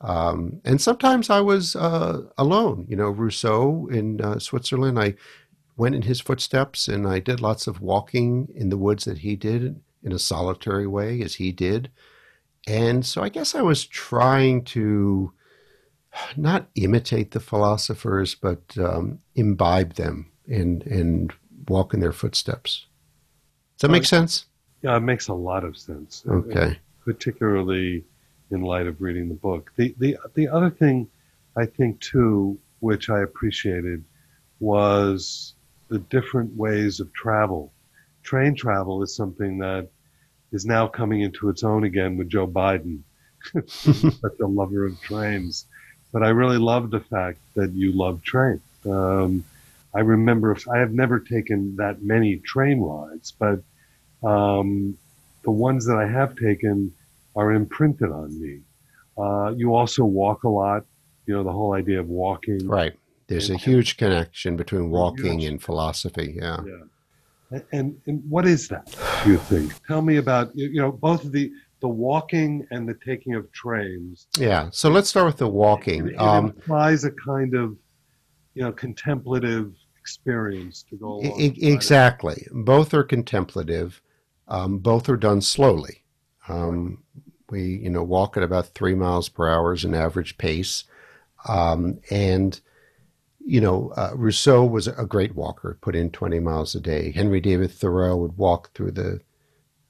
um, 0.00 0.60
and 0.64 0.80
sometimes 0.80 1.30
I 1.30 1.40
was 1.40 1.76
uh, 1.76 2.22
alone. 2.36 2.86
You 2.88 2.96
know, 2.96 3.10
Rousseau 3.10 3.88
in 3.90 4.20
uh, 4.20 4.38
Switzerland, 4.38 4.98
I 4.98 5.14
went 5.76 5.94
in 5.94 6.02
his 6.02 6.20
footsteps, 6.20 6.88
and 6.88 7.06
I 7.06 7.20
did 7.20 7.40
lots 7.40 7.66
of 7.66 7.80
walking 7.80 8.48
in 8.54 8.68
the 8.68 8.78
woods 8.78 9.04
that 9.04 9.18
he 9.18 9.36
did 9.36 9.80
in 10.02 10.12
a 10.12 10.18
solitary 10.18 10.86
way, 10.86 11.22
as 11.22 11.36
he 11.36 11.52
did, 11.52 11.90
and 12.66 13.04
so 13.04 13.22
I 13.22 13.28
guess 13.28 13.54
I 13.54 13.62
was 13.62 13.86
trying 13.86 14.64
to 14.64 15.32
not 16.36 16.68
imitate 16.74 17.30
the 17.30 17.40
philosophers, 17.40 18.34
but 18.34 18.76
um, 18.78 19.20
imbibe 19.36 19.94
them 19.94 20.29
and 20.50 20.82
and 20.86 21.32
walk 21.68 21.94
in 21.94 22.00
their 22.00 22.12
footsteps. 22.12 22.86
Does 23.76 23.88
that 23.88 23.92
make 23.92 24.04
sense? 24.04 24.46
Yeah, 24.82 24.96
it 24.96 25.00
makes 25.00 25.28
a 25.28 25.34
lot 25.34 25.64
of 25.64 25.76
sense. 25.76 26.22
Okay. 26.28 26.78
Particularly 27.04 28.04
in 28.50 28.62
light 28.62 28.86
of 28.86 29.00
reading 29.00 29.28
the 29.28 29.34
book. 29.34 29.72
The 29.76 29.94
the 29.98 30.18
the 30.34 30.48
other 30.48 30.70
thing 30.70 31.08
I 31.56 31.66
think 31.66 32.00
too, 32.00 32.58
which 32.80 33.08
I 33.08 33.20
appreciated, 33.20 34.04
was 34.58 35.54
the 35.88 35.98
different 35.98 36.56
ways 36.56 37.00
of 37.00 37.12
travel. 37.12 37.72
Train 38.22 38.54
travel 38.54 39.02
is 39.02 39.14
something 39.14 39.58
that 39.58 39.88
is 40.52 40.66
now 40.66 40.86
coming 40.86 41.20
into 41.20 41.48
its 41.48 41.62
own 41.62 41.84
again 41.84 42.16
with 42.16 42.28
Joe 42.28 42.46
Biden, 42.46 43.00
such 43.66 44.40
a 44.40 44.46
lover 44.46 44.86
of 44.86 45.00
trains. 45.00 45.66
But 46.12 46.22
I 46.22 46.30
really 46.30 46.58
love 46.58 46.90
the 46.90 47.00
fact 47.00 47.38
that 47.54 47.72
you 47.72 47.92
love 47.92 48.22
trains. 48.22 48.60
Um, 48.84 49.44
I 49.94 50.00
remember 50.00 50.56
I 50.72 50.78
have 50.78 50.92
never 50.92 51.18
taken 51.18 51.76
that 51.76 52.02
many 52.02 52.36
train 52.38 52.80
rides, 52.80 53.32
but 53.32 53.60
um, 54.22 54.96
the 55.42 55.50
ones 55.50 55.86
that 55.86 55.96
I 55.96 56.06
have 56.06 56.36
taken 56.36 56.92
are 57.34 57.52
imprinted 57.52 58.10
on 58.10 58.40
me. 58.40 58.60
Uh, 59.18 59.52
you 59.56 59.74
also 59.74 60.04
walk 60.04 60.44
a 60.44 60.48
lot. 60.48 60.84
You 61.26 61.34
know 61.34 61.44
the 61.44 61.52
whole 61.52 61.74
idea 61.74 62.00
of 62.00 62.08
walking. 62.08 62.66
Right. 62.66 62.94
There's 63.26 63.50
a 63.50 63.56
huge 63.56 63.96
connection 63.96 64.56
between 64.56 64.90
walking 64.90 65.44
and 65.44 65.62
philosophy. 65.62 66.34
Yeah. 66.36 66.60
Yeah. 66.66 67.60
And, 67.72 68.00
and 68.06 68.22
what 68.28 68.46
is 68.46 68.68
that? 68.68 68.86
Do 69.24 69.30
you 69.30 69.38
think? 69.38 69.72
Tell 69.86 70.02
me 70.02 70.16
about 70.16 70.50
you 70.56 70.80
know 70.80 70.92
both 70.92 71.24
of 71.24 71.32
the 71.32 71.52
the 71.80 71.88
walking 71.88 72.66
and 72.70 72.88
the 72.88 72.96
taking 73.04 73.34
of 73.34 73.50
trains. 73.52 74.26
Yeah. 74.38 74.68
So 74.72 74.90
let's 74.90 75.08
start 75.08 75.26
with 75.26 75.36
the 75.36 75.48
walking. 75.48 76.08
It, 76.08 76.14
it 76.14 76.20
um, 76.20 76.46
implies 76.46 77.04
a 77.04 77.10
kind 77.12 77.54
of 77.54 77.76
you 78.54 78.62
know 78.62 78.72
contemplative 78.72 79.72
experience 80.10 80.84
to 80.90 80.96
go 80.96 81.06
along. 81.06 81.40
exactly. 81.40 82.46
Both 82.52 82.92
are 82.94 83.04
contemplative. 83.04 84.02
Um, 84.48 84.78
both 84.78 85.08
are 85.08 85.16
done 85.16 85.40
slowly. 85.40 86.02
Um, 86.48 87.04
we, 87.50 87.62
you 87.62 87.90
know, 87.90 88.02
walk 88.02 88.36
at 88.36 88.42
about 88.42 88.68
three 88.68 88.94
miles 88.94 89.28
per 89.28 89.48
hour 89.48 89.72
as 89.72 89.84
an 89.84 89.94
average 89.94 90.36
pace. 90.38 90.84
Um, 91.48 92.00
and, 92.10 92.60
you 93.38 93.60
know, 93.60 93.92
uh, 93.96 94.12
Rousseau 94.14 94.64
was 94.64 94.88
a 94.88 95.06
great 95.06 95.34
walker, 95.36 95.78
put 95.80 95.94
in 95.94 96.10
20 96.10 96.40
miles 96.40 96.74
a 96.74 96.80
day. 96.80 97.12
Henry 97.12 97.40
David 97.40 97.70
Thoreau 97.70 98.16
would 98.16 98.36
walk 98.36 98.72
through 98.74 98.92
the 98.92 99.20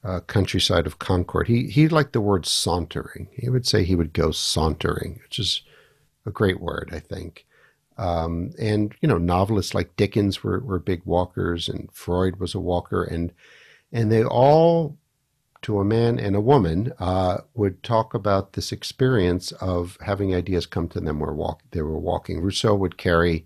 uh, 0.04 0.20
countryside 0.20 0.87
of 0.87 0.98
Concord. 0.98 1.48
He, 1.48 1.68
he 1.68 1.88
liked 1.88 2.12
the 2.12 2.20
word 2.20 2.46
sauntering. 2.46 3.28
He 3.33 3.48
would 3.48 3.66
say 3.66 3.85
he 3.85 3.96
would 3.96 4.12
go 4.12 4.30
sauntering, 4.30 5.20
which 5.22 5.38
is 5.38 5.62
a 6.26 6.30
great 6.30 6.61
word, 6.61 6.90
I 6.92 6.98
think. 6.98 7.46
Um, 8.01 8.53
and 8.59 8.95
you 9.03 9.09
know, 9.09 9.19
novelists 9.19 9.75
like 9.75 9.95
Dickens 9.97 10.43
were, 10.43 10.61
were 10.61 10.79
big 10.79 11.03
walkers, 11.05 11.69
and 11.69 11.93
Freud 11.93 12.41
was 12.41 12.55
a 12.55 12.61
walker, 12.61 13.05
and 13.05 13.31
and 13.93 14.11
they 14.11 14.25
all, 14.25 14.97
to 15.63 15.81
a 15.81 15.85
man 15.85 16.19
and 16.19 16.35
a 16.35 16.41
woman, 16.41 16.95
uh, 16.99 17.39
would 17.53 17.83
talk 17.83 18.15
about 18.15 18.55
this 18.55 18.73
experience 18.73 19.53
of 19.53 19.99
having 20.01 20.35
ideas 20.35 20.65
come 20.65 20.89
to 20.89 21.01
them 21.01 21.21
where 21.21 21.35
walk 21.35 21.61
they 21.73 21.83
were 21.83 21.99
walking. 21.99 22.41
Rousseau 22.41 22.75
would 22.75 22.97
carry 22.97 23.45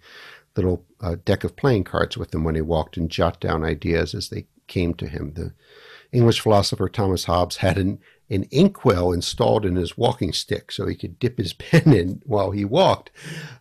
little 0.56 0.84
uh, 1.00 1.16
deck 1.24 1.42
of 1.42 1.56
playing 1.56 1.82
cards 1.82 2.16
with 2.16 2.32
him 2.32 2.44
when 2.44 2.54
he 2.54 2.60
walked 2.60 2.96
and 2.96 3.10
jot 3.10 3.40
down 3.40 3.64
ideas 3.64 4.14
as 4.14 4.28
they 4.28 4.46
came 4.68 4.94
to 4.94 5.08
him. 5.08 5.32
The 5.34 5.52
English 6.12 6.38
philosopher 6.40 6.88
Thomas 6.88 7.24
Hobbes 7.24 7.56
had 7.56 7.76
an 7.76 7.98
an 8.30 8.44
inkwell 8.50 9.12
installed 9.12 9.66
in 9.66 9.76
his 9.76 9.98
walking 9.98 10.32
stick 10.32 10.72
so 10.72 10.86
he 10.86 10.94
could 10.94 11.18
dip 11.18 11.38
his 11.38 11.52
pen 11.52 11.92
in 11.92 12.22
while 12.24 12.50
he 12.50 12.64
walked. 12.64 13.10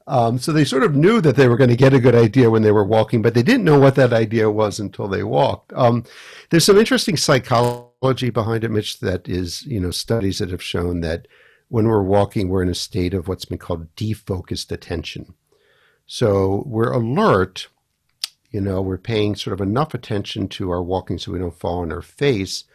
Um, 0.07 0.37
so 0.37 0.51
they 0.51 0.65
sort 0.65 0.83
of 0.83 0.95
knew 0.95 1.21
that 1.21 1.35
they 1.35 1.47
were 1.47 1.57
going 1.57 1.69
to 1.69 1.75
get 1.75 1.93
a 1.93 1.99
good 1.99 2.15
idea 2.15 2.49
when 2.49 2.61
they 2.61 2.71
were 2.71 2.85
walking, 2.85 3.21
but 3.21 3.33
they 3.33 3.43
didn't 3.43 3.65
know 3.65 3.79
what 3.79 3.95
that 3.95 4.13
idea 4.13 4.49
was 4.49 4.79
until 4.79 5.07
they 5.07 5.23
walked. 5.23 5.73
Um, 5.73 6.03
there's 6.49 6.65
some 6.65 6.77
interesting 6.77 7.17
psychology 7.17 8.29
behind 8.29 8.63
it, 8.63 8.71
Mitch, 8.71 8.99
that 8.99 9.27
is, 9.27 9.63
you 9.63 9.79
know, 9.79 9.91
studies 9.91 10.39
that 10.39 10.51
have 10.51 10.63
shown 10.63 11.01
that 11.01 11.27
when 11.69 11.87
we're 11.87 12.03
walking, 12.03 12.49
we're 12.49 12.63
in 12.63 12.69
a 12.69 12.75
state 12.75 13.13
of 13.13 13.27
what's 13.27 13.45
been 13.45 13.57
called 13.57 13.93
defocused 13.95 14.71
attention. 14.71 15.33
So 16.05 16.63
we're 16.65 16.91
alert, 16.91 17.67
you 18.51 18.61
know, 18.61 18.81
we're 18.81 18.97
paying 18.97 19.35
sort 19.35 19.53
of 19.53 19.61
enough 19.61 19.93
attention 19.93 20.47
to 20.49 20.69
our 20.69 20.83
walking 20.83 21.17
so 21.17 21.31
we 21.31 21.39
don't 21.39 21.57
fall 21.57 21.79
on 21.79 21.91
our 21.91 22.01
face, 22.01 22.65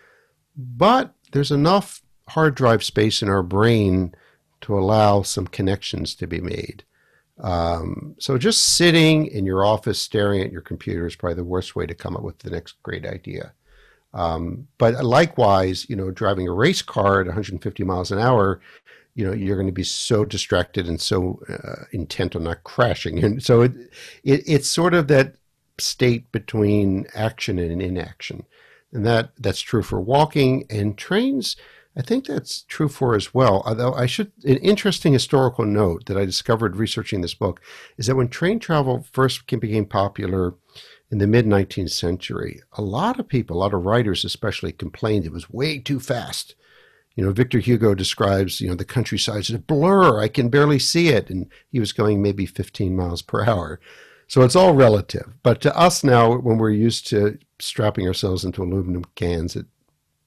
but 0.56 1.14
there's 1.32 1.50
enough 1.50 2.02
hard 2.28 2.54
drive 2.54 2.84
space 2.84 3.22
in 3.22 3.28
our 3.28 3.42
brain 3.42 4.14
to 4.60 4.78
allow 4.78 5.22
some 5.22 5.46
connections 5.46 6.14
to 6.16 6.26
be 6.26 6.40
made. 6.40 6.84
Um, 7.40 8.16
so 8.18 8.36
just 8.36 8.76
sitting 8.76 9.26
in 9.26 9.46
your 9.46 9.64
office 9.64 10.00
staring 10.00 10.40
at 10.40 10.50
your 10.50 10.60
computer 10.60 11.06
is 11.06 11.14
probably 11.14 11.36
the 11.36 11.44
worst 11.44 11.76
way 11.76 11.86
to 11.86 11.94
come 11.94 12.16
up 12.16 12.22
with 12.22 12.38
the 12.40 12.50
next 12.50 12.82
great 12.82 13.06
idea. 13.06 13.52
Um, 14.14 14.66
but 14.78 15.04
likewise, 15.04 15.88
you 15.88 15.94
know, 15.94 16.10
driving 16.10 16.48
a 16.48 16.52
race 16.52 16.82
car 16.82 17.20
at 17.20 17.26
150 17.26 17.84
miles 17.84 18.10
an 18.10 18.18
hour, 18.18 18.60
you 19.14 19.24
know, 19.24 19.32
you're 19.32 19.56
going 19.56 19.66
to 19.66 19.72
be 19.72 19.84
so 19.84 20.24
distracted 20.24 20.88
and 20.88 21.00
so 21.00 21.40
uh, 21.48 21.84
intent 21.92 22.34
on 22.34 22.44
not 22.44 22.64
crashing. 22.64 23.22
And 23.24 23.42
so 23.42 23.62
it, 23.62 23.72
it, 24.24 24.42
it's 24.46 24.68
sort 24.68 24.94
of 24.94 25.08
that 25.08 25.34
state 25.78 26.30
between 26.32 27.06
action 27.14 27.58
and 27.58 27.80
inaction 27.80 28.44
and 28.92 29.04
that 29.06 29.32
that's 29.38 29.60
true 29.60 29.82
for 29.82 30.00
walking 30.00 30.64
and 30.70 30.96
trains. 30.96 31.56
I 31.96 32.02
think 32.02 32.26
that's 32.26 32.62
true 32.62 32.88
for 32.88 33.16
as 33.16 33.34
well. 33.34 33.62
Although 33.66 33.92
I 33.92 34.06
should, 34.06 34.30
an 34.44 34.58
interesting 34.58 35.12
historical 35.12 35.64
note 35.64 36.06
that 36.06 36.16
I 36.16 36.24
discovered 36.24 36.76
researching 36.76 37.20
this 37.20 37.34
book 37.34 37.60
is 37.96 38.06
that 38.06 38.14
when 38.14 38.28
train 38.28 38.60
travel 38.60 39.04
first 39.10 39.46
became 39.46 39.84
popular 39.84 40.54
in 41.10 41.18
the 41.18 41.26
mid 41.26 41.44
19th 41.44 41.90
century, 41.90 42.62
a 42.74 42.82
lot 42.82 43.18
of 43.18 43.26
people, 43.26 43.56
a 43.56 43.58
lot 43.58 43.74
of 43.74 43.84
writers 43.84 44.24
especially, 44.24 44.72
complained 44.72 45.26
it 45.26 45.32
was 45.32 45.50
way 45.50 45.78
too 45.78 45.98
fast. 45.98 46.54
You 47.16 47.24
know, 47.24 47.32
Victor 47.32 47.58
Hugo 47.58 47.96
describes, 47.96 48.60
you 48.60 48.68
know, 48.68 48.76
the 48.76 48.84
countryside 48.84 49.40
as 49.40 49.50
a 49.50 49.58
blur. 49.58 50.20
I 50.20 50.28
can 50.28 50.50
barely 50.50 50.78
see 50.78 51.08
it. 51.08 51.30
And 51.30 51.50
he 51.68 51.80
was 51.80 51.92
going 51.92 52.22
maybe 52.22 52.46
15 52.46 52.94
miles 52.94 53.22
per 53.22 53.44
hour. 53.44 53.80
So 54.28 54.42
it's 54.42 54.56
all 54.56 54.74
relative. 54.74 55.32
But 55.42 55.60
to 55.62 55.76
us 55.76 56.04
now, 56.04 56.36
when 56.36 56.58
we're 56.58 56.70
used 56.70 57.06
to 57.08 57.38
strapping 57.58 58.06
ourselves 58.06 58.44
into 58.44 58.62
aluminum 58.62 59.04
cans 59.14 59.56
at 59.56 59.64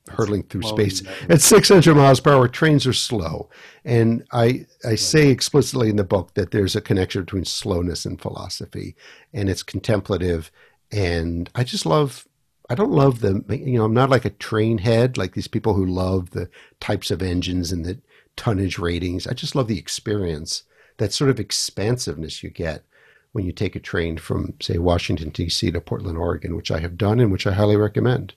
hurtling 0.09 0.43
through 0.43 0.63
space 0.63 1.03
at 1.29 1.41
600 1.41 1.95
miles 1.95 2.19
per 2.19 2.33
hour, 2.33 2.47
trains 2.47 2.85
are 2.87 2.93
slow. 2.93 3.49
And 3.85 4.25
I, 4.31 4.65
I 4.83 4.95
say 4.95 5.29
explicitly 5.29 5.89
in 5.89 5.95
the 5.95 6.03
book 6.03 6.33
that 6.33 6.51
there's 6.51 6.75
a 6.75 6.81
connection 6.81 7.21
between 7.21 7.45
slowness 7.45 8.05
and 8.05 8.19
philosophy, 8.19 8.95
and 9.33 9.49
it's 9.49 9.63
contemplative. 9.63 10.51
And 10.91 11.49
I 11.55 11.63
just 11.63 11.85
love 11.85 12.27
I 12.71 12.75
don't 12.75 12.91
love 12.91 13.19
the, 13.19 13.43
you 13.49 13.77
know, 13.77 13.83
I'm 13.83 13.93
not 13.93 14.09
like 14.09 14.23
a 14.23 14.29
train 14.29 14.77
head, 14.77 15.17
like 15.17 15.33
these 15.33 15.49
people 15.49 15.73
who 15.73 15.85
love 15.85 16.29
the 16.29 16.49
types 16.79 17.11
of 17.11 17.21
engines 17.21 17.73
and 17.73 17.83
the 17.83 17.99
tonnage 18.37 18.79
ratings. 18.79 19.27
I 19.27 19.33
just 19.33 19.55
love 19.55 19.67
the 19.67 19.77
experience, 19.77 20.63
that 20.95 21.11
sort 21.11 21.29
of 21.29 21.37
expansiveness 21.37 22.41
you 22.41 22.49
get 22.49 22.85
when 23.31 23.45
you 23.45 23.51
take 23.51 23.75
a 23.75 23.79
train 23.79 24.17
from, 24.17 24.53
say, 24.61 24.77
Washington, 24.77 25.29
D.C. 25.29 25.71
to 25.71 25.81
Portland, 25.81 26.17
Oregon, 26.17 26.55
which 26.55 26.71
I 26.71 26.79
have 26.79 26.97
done 26.97 27.19
and 27.19 27.31
which 27.31 27.47
I 27.47 27.53
highly 27.53 27.77
recommend. 27.77 28.33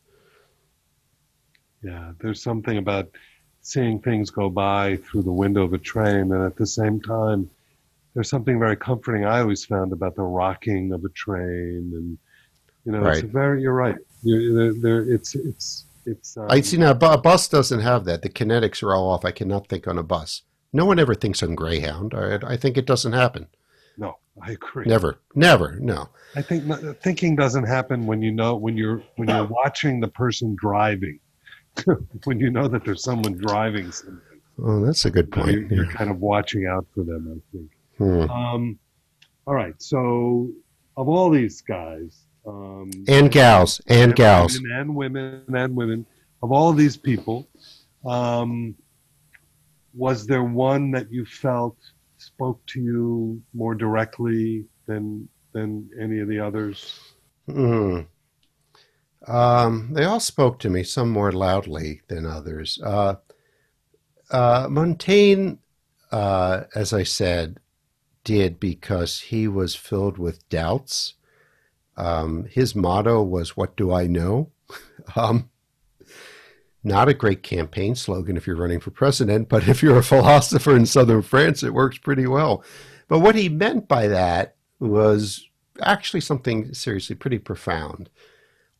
Yeah, 1.83 2.13
there's 2.21 2.43
something 2.43 2.79
about 2.79 3.11
seeing 3.61 4.01
things 4.01 4.31
go 4.31 4.49
by 4.49 4.97
through 4.97 5.23
the 5.23 5.33
window 5.33 5.63
of 5.63 5.73
a 5.73 5.79
train, 5.79 6.33
and 6.33 6.45
at 6.45 6.57
the 6.57 6.67
same 6.67 7.01
time, 7.01 7.51
there's 8.15 8.31
something 8.31 8.59
very 8.59 8.77
comforting 8.77 9.25
I 9.25 9.41
always 9.41 9.65
found 9.65 9.93
about 9.93 10.15
the 10.15 10.23
rocking 10.23 10.93
of 10.93 11.05
a 11.05 11.09
train, 11.11 11.93
and 11.95 12.19
you 12.85 12.93
know, 12.93 13.01
right. 13.01 13.19
it's 13.19 13.33
very. 13.33 13.63
You're 13.63 13.75
right. 13.75 13.97
You're, 14.23 15.13
it's 15.13 15.35
it's 15.35 15.87
it's. 16.07 16.37
Um, 16.37 16.47
I 16.49 16.61
see 16.61 16.77
now. 16.77 16.91
A 16.91 17.19
bus 17.19 17.49
doesn't 17.49 17.81
have 17.81 18.05
that. 18.05 18.23
The 18.23 18.29
kinetics 18.29 18.83
are 18.83 18.95
all 18.95 19.11
off. 19.11 19.25
I 19.25 19.33
cannot 19.33 19.69
think 19.69 19.89
on 19.89 19.99
a 19.99 20.03
bus. 20.03 20.43
No 20.73 20.85
one 20.85 20.99
ever 20.99 21.15
thinks 21.15 21.43
on 21.43 21.55
Greyhound. 21.55 22.15
I, 22.15 22.39
I 22.45 22.57
think 22.57 22.77
it 22.77 22.87
doesn't 22.87 23.13
happen. 23.13 23.49
No, 23.97 24.19
I 24.43 24.53
agree. 24.53 24.87
Never, 24.87 25.21
never. 25.35 25.77
No. 25.81 26.09
I 26.35 26.43
think 26.43 26.65
thinking 27.01 27.37
doesn't 27.37 27.65
happen 27.65 28.07
when 28.07 28.23
you 28.23 28.33
know 28.33 28.57
when 28.57 28.77
you're 28.77 29.03
when 29.17 29.29
you're 29.29 29.45
watching 29.65 30.01
the 30.01 30.09
person 30.09 30.57
driving. 30.59 31.21
when 32.25 32.39
you 32.39 32.51
know 32.51 32.69
that 32.69 32.85
there's 32.85 33.03
someone 33.03 33.37
driving 33.37 33.91
something. 33.91 34.21
Oh, 34.63 34.85
that's 34.85 35.05
a 35.05 35.11
good 35.11 35.33
point. 35.33 35.51
You're, 35.51 35.73
you're 35.73 35.87
kind 35.87 36.11
of 36.11 36.21
watching 36.21 36.67
out 36.67 36.87
for 36.95 37.03
them, 37.03 37.43
I 37.43 37.57
think. 37.57 37.71
Hmm. 37.99 38.31
Um, 38.31 38.79
all 39.47 39.55
right. 39.55 39.75
So, 39.83 40.51
of 40.97 41.09
all 41.09 41.31
these 41.31 41.61
guys, 41.61 42.27
um, 42.47 42.91
and 43.09 43.31
gals, 43.31 43.81
and, 43.87 44.03
and 44.03 44.15
gals, 44.15 44.61
women 44.61 44.79
and 44.79 44.95
women 44.95 45.45
and 45.55 45.75
women, 45.75 46.07
of 46.43 46.53
all 46.53 46.73
these 46.73 46.97
people, 46.97 47.49
um, 48.05 48.75
was 49.95 50.27
there 50.27 50.45
one 50.45 50.91
that 50.93 51.11
you 51.11 51.25
felt 51.25 51.77
spoke 52.27 52.65
to 52.67 52.81
you 52.81 53.43
more 53.53 53.75
directly 53.75 54.67
than 54.87 55.29
than 55.53 55.89
any 56.01 56.21
of 56.21 56.29
the 56.29 56.41
others? 56.41 57.01
Hmm. 57.47 58.01
Um, 59.27 59.91
they 59.93 60.05
all 60.05 60.21
spoke 60.21 60.59
to 60.61 60.71
me, 60.71 60.83
some 60.83 61.11
more 61.11 61.33
loudly 61.33 62.03
than 62.09 62.27
others. 62.27 62.79
Uh, 62.83 63.17
uh, 64.31 64.67
Montaigne, 64.69 65.55
uh, 66.11 66.65
as 66.75 66.93
I 66.93 67.05
said, 67.05 67.61
did 68.23 68.59
because 68.61 69.21
he 69.21 69.49
was 69.49 69.75
filled 69.75 70.19
with 70.19 70.47
doubts. 70.49 71.15
Um, 71.97 72.47
his 72.51 72.75
motto 72.75 73.23
was, 73.23 73.57
What 73.57 73.77
do 73.77 73.93
I 73.93 74.07
know? 74.07 74.51
um, 75.17 75.51
not 76.85 77.09
a 77.09 77.15
great 77.15 77.43
campaign 77.43 77.95
slogan 77.95 78.37
if 78.37 78.47
you're 78.47 78.57
running 78.57 78.81
for 78.81 78.91
president, 78.91 79.49
but 79.49 79.67
if 79.69 79.83
you're 79.83 79.99
a 79.99 80.03
philosopher 80.03 80.77
in 80.77 80.87
southern 80.87 81.23
France, 81.23 81.63
it 81.63 81.75
works 81.75 81.99
pretty 81.99 82.27
well. 82.27 82.63
But 83.09 83.21
what 83.21 83.35
he 83.35 83.49
meant 83.49 83.89
by 83.89 84.07
that 84.09 84.57
was 84.79 85.49
actually 85.81 86.21
something 86.21 86.75
seriously 86.75 87.17
pretty 87.17 87.39
profound. 87.39 88.11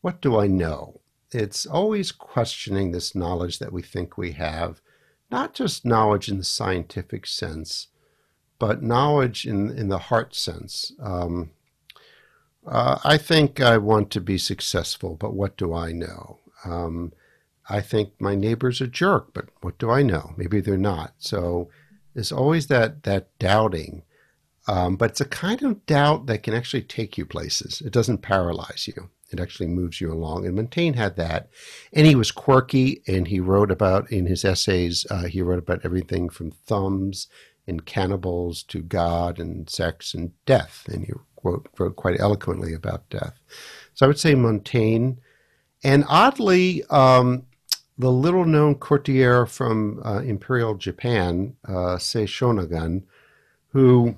What 0.01 0.21
do 0.21 0.39
I 0.39 0.47
know? 0.47 1.01
It's 1.31 1.65
always 1.65 2.11
questioning 2.11 2.91
this 2.91 3.15
knowledge 3.15 3.59
that 3.59 3.73
we 3.73 3.81
think 3.81 4.17
we 4.17 4.33
have, 4.33 4.81
not 5.31 5.53
just 5.53 5.83
knowledge 5.83 6.29
in 6.29 6.37
the 6.37 6.43
scientific 6.43 7.25
sense, 7.25 7.87
but 8.59 8.83
knowledge 8.83 9.45
in, 9.45 9.69
in 9.71 9.89
the 9.89 9.97
heart 9.97 10.35
sense. 10.35 10.93
Um, 11.01 11.51
uh, 12.65 12.99
I 13.03 13.17
think 13.17 13.59
I 13.59 13.77
want 13.77 14.11
to 14.11 14.21
be 14.21 14.37
successful, 14.37 15.15
but 15.15 15.33
what 15.33 15.57
do 15.57 15.73
I 15.73 15.91
know? 15.91 16.39
Um, 16.63 17.13
I 17.69 17.81
think 17.81 18.13
my 18.19 18.35
neighbor's 18.35 18.81
a 18.81 18.87
jerk, 18.87 19.33
but 19.33 19.45
what 19.61 19.77
do 19.77 19.89
I 19.89 20.03
know? 20.03 20.33
Maybe 20.37 20.61
they're 20.61 20.77
not. 20.77 21.13
So 21.17 21.69
there's 22.13 22.31
always 22.31 22.67
that 22.67 23.03
that 23.03 23.37
doubting, 23.39 24.03
um, 24.67 24.95
but 24.95 25.11
it's 25.11 25.21
a 25.21 25.25
kind 25.25 25.63
of 25.63 25.85
doubt 25.85 26.27
that 26.27 26.43
can 26.43 26.53
actually 26.53 26.83
take 26.83 27.17
you 27.17 27.25
places. 27.25 27.81
It 27.81 27.91
doesn't 27.91 28.19
paralyze 28.19 28.87
you. 28.87 29.09
It 29.31 29.39
actually 29.39 29.67
moves 29.67 29.99
you 29.99 30.13
along. 30.13 30.45
And 30.45 30.55
Montaigne 30.55 30.97
had 30.97 31.15
that. 31.15 31.49
And 31.91 32.05
he 32.05 32.15
was 32.15 32.31
quirky, 32.31 33.01
and 33.07 33.27
he 33.27 33.39
wrote 33.39 33.71
about, 33.71 34.11
in 34.11 34.27
his 34.27 34.45
essays, 34.45 35.05
uh, 35.09 35.23
he 35.23 35.41
wrote 35.41 35.59
about 35.59 35.81
everything 35.83 36.29
from 36.29 36.51
thumbs 36.51 37.27
and 37.67 37.85
cannibals 37.85 38.61
to 38.63 38.81
God 38.81 39.39
and 39.39 39.67
sex 39.67 40.13
and 40.13 40.31
death. 40.45 40.87
And 40.87 41.05
he 41.05 41.13
wrote, 41.43 41.67
wrote 41.79 41.95
quite 41.95 42.19
eloquently 42.19 42.73
about 42.73 43.09
death. 43.09 43.39
So 43.95 44.05
I 44.05 44.07
would 44.07 44.19
say 44.19 44.35
Montaigne. 44.35 45.13
And 45.83 46.05
oddly, 46.07 46.83
um, 46.91 47.47
the 47.97 48.11
little 48.11 48.45
known 48.45 48.75
courtier 48.75 49.45
from 49.45 50.01
uh, 50.03 50.19
Imperial 50.19 50.75
Japan, 50.75 51.55
uh, 51.67 51.97
Sei 51.97 52.25
Shonagon, 52.25 53.03
who 53.69 54.17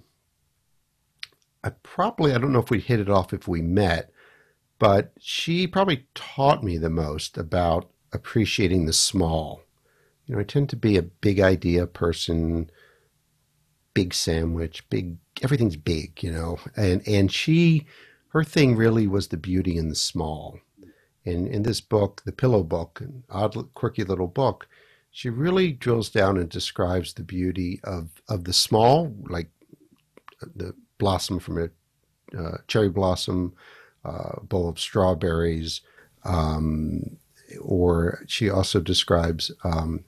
I 1.64 1.70
probably, 1.84 2.34
I 2.34 2.38
don't 2.38 2.54
know 2.54 2.60
if 2.60 2.70
we'd 2.70 2.84
hit 2.84 3.00
it 3.00 3.10
off 3.10 3.34
if 3.34 3.48
we 3.48 3.62
met, 3.62 4.12
but 4.80 5.12
she 5.20 5.68
probably 5.68 6.08
taught 6.16 6.64
me 6.64 6.78
the 6.78 6.90
most 6.90 7.38
about 7.38 7.90
appreciating 8.14 8.86
the 8.86 8.94
small. 8.94 9.62
You 10.26 10.36
know, 10.36 10.42
I 10.42 10.44
tend 10.44 10.70
to 10.70 10.76
be 10.76 10.98
a 10.98 11.04
big 11.04 11.40
idea 11.40 11.88
person, 11.88 12.70
big 13.94 14.14
sandwich, 14.14 14.88
big 14.90 15.18
everything's 15.42 15.78
big, 15.78 16.22
you 16.24 16.32
know. 16.32 16.60
And 16.76 17.08
and 17.08 17.32
she 17.32 17.86
her 18.30 18.44
thing 18.44 18.76
really 18.76 19.08
was 19.08 19.28
the 19.28 19.38
beauty 19.38 19.78
in 19.78 19.90
the 19.90 19.96
small. 19.96 20.60
And 21.28 21.48
in 21.48 21.64
this 21.64 21.82
book, 21.82 22.22
the 22.26 22.32
pillow 22.32 22.64
book, 22.64 23.02
an 23.02 23.24
odd 23.30 23.56
quirky 23.74 24.06
little 24.06 24.28
book, 24.28 24.68
she 25.12 25.30
really 25.30 25.74
drills 25.74 26.10
down 26.10 26.38
and 26.38 26.50
describes 26.50 27.14
the 27.14 27.24
beauty 27.24 27.82
of, 27.84 28.22
of 28.30 28.46
the 28.46 28.54
small, 28.54 29.14
like 29.30 29.50
the 30.56 30.74
blossom 30.98 31.40
from 31.40 31.58
a 31.58 31.70
uh, 32.38 32.58
cherry 32.68 32.90
blossom 32.90 33.54
uh, 34.06 34.40
bowl 34.42 34.70
of 34.70 34.80
strawberries. 34.80 35.82
Um, 36.24 37.18
or 37.62 38.24
she 38.28 38.50
also 38.50 38.80
describes 38.80 39.52
um, 39.64 40.06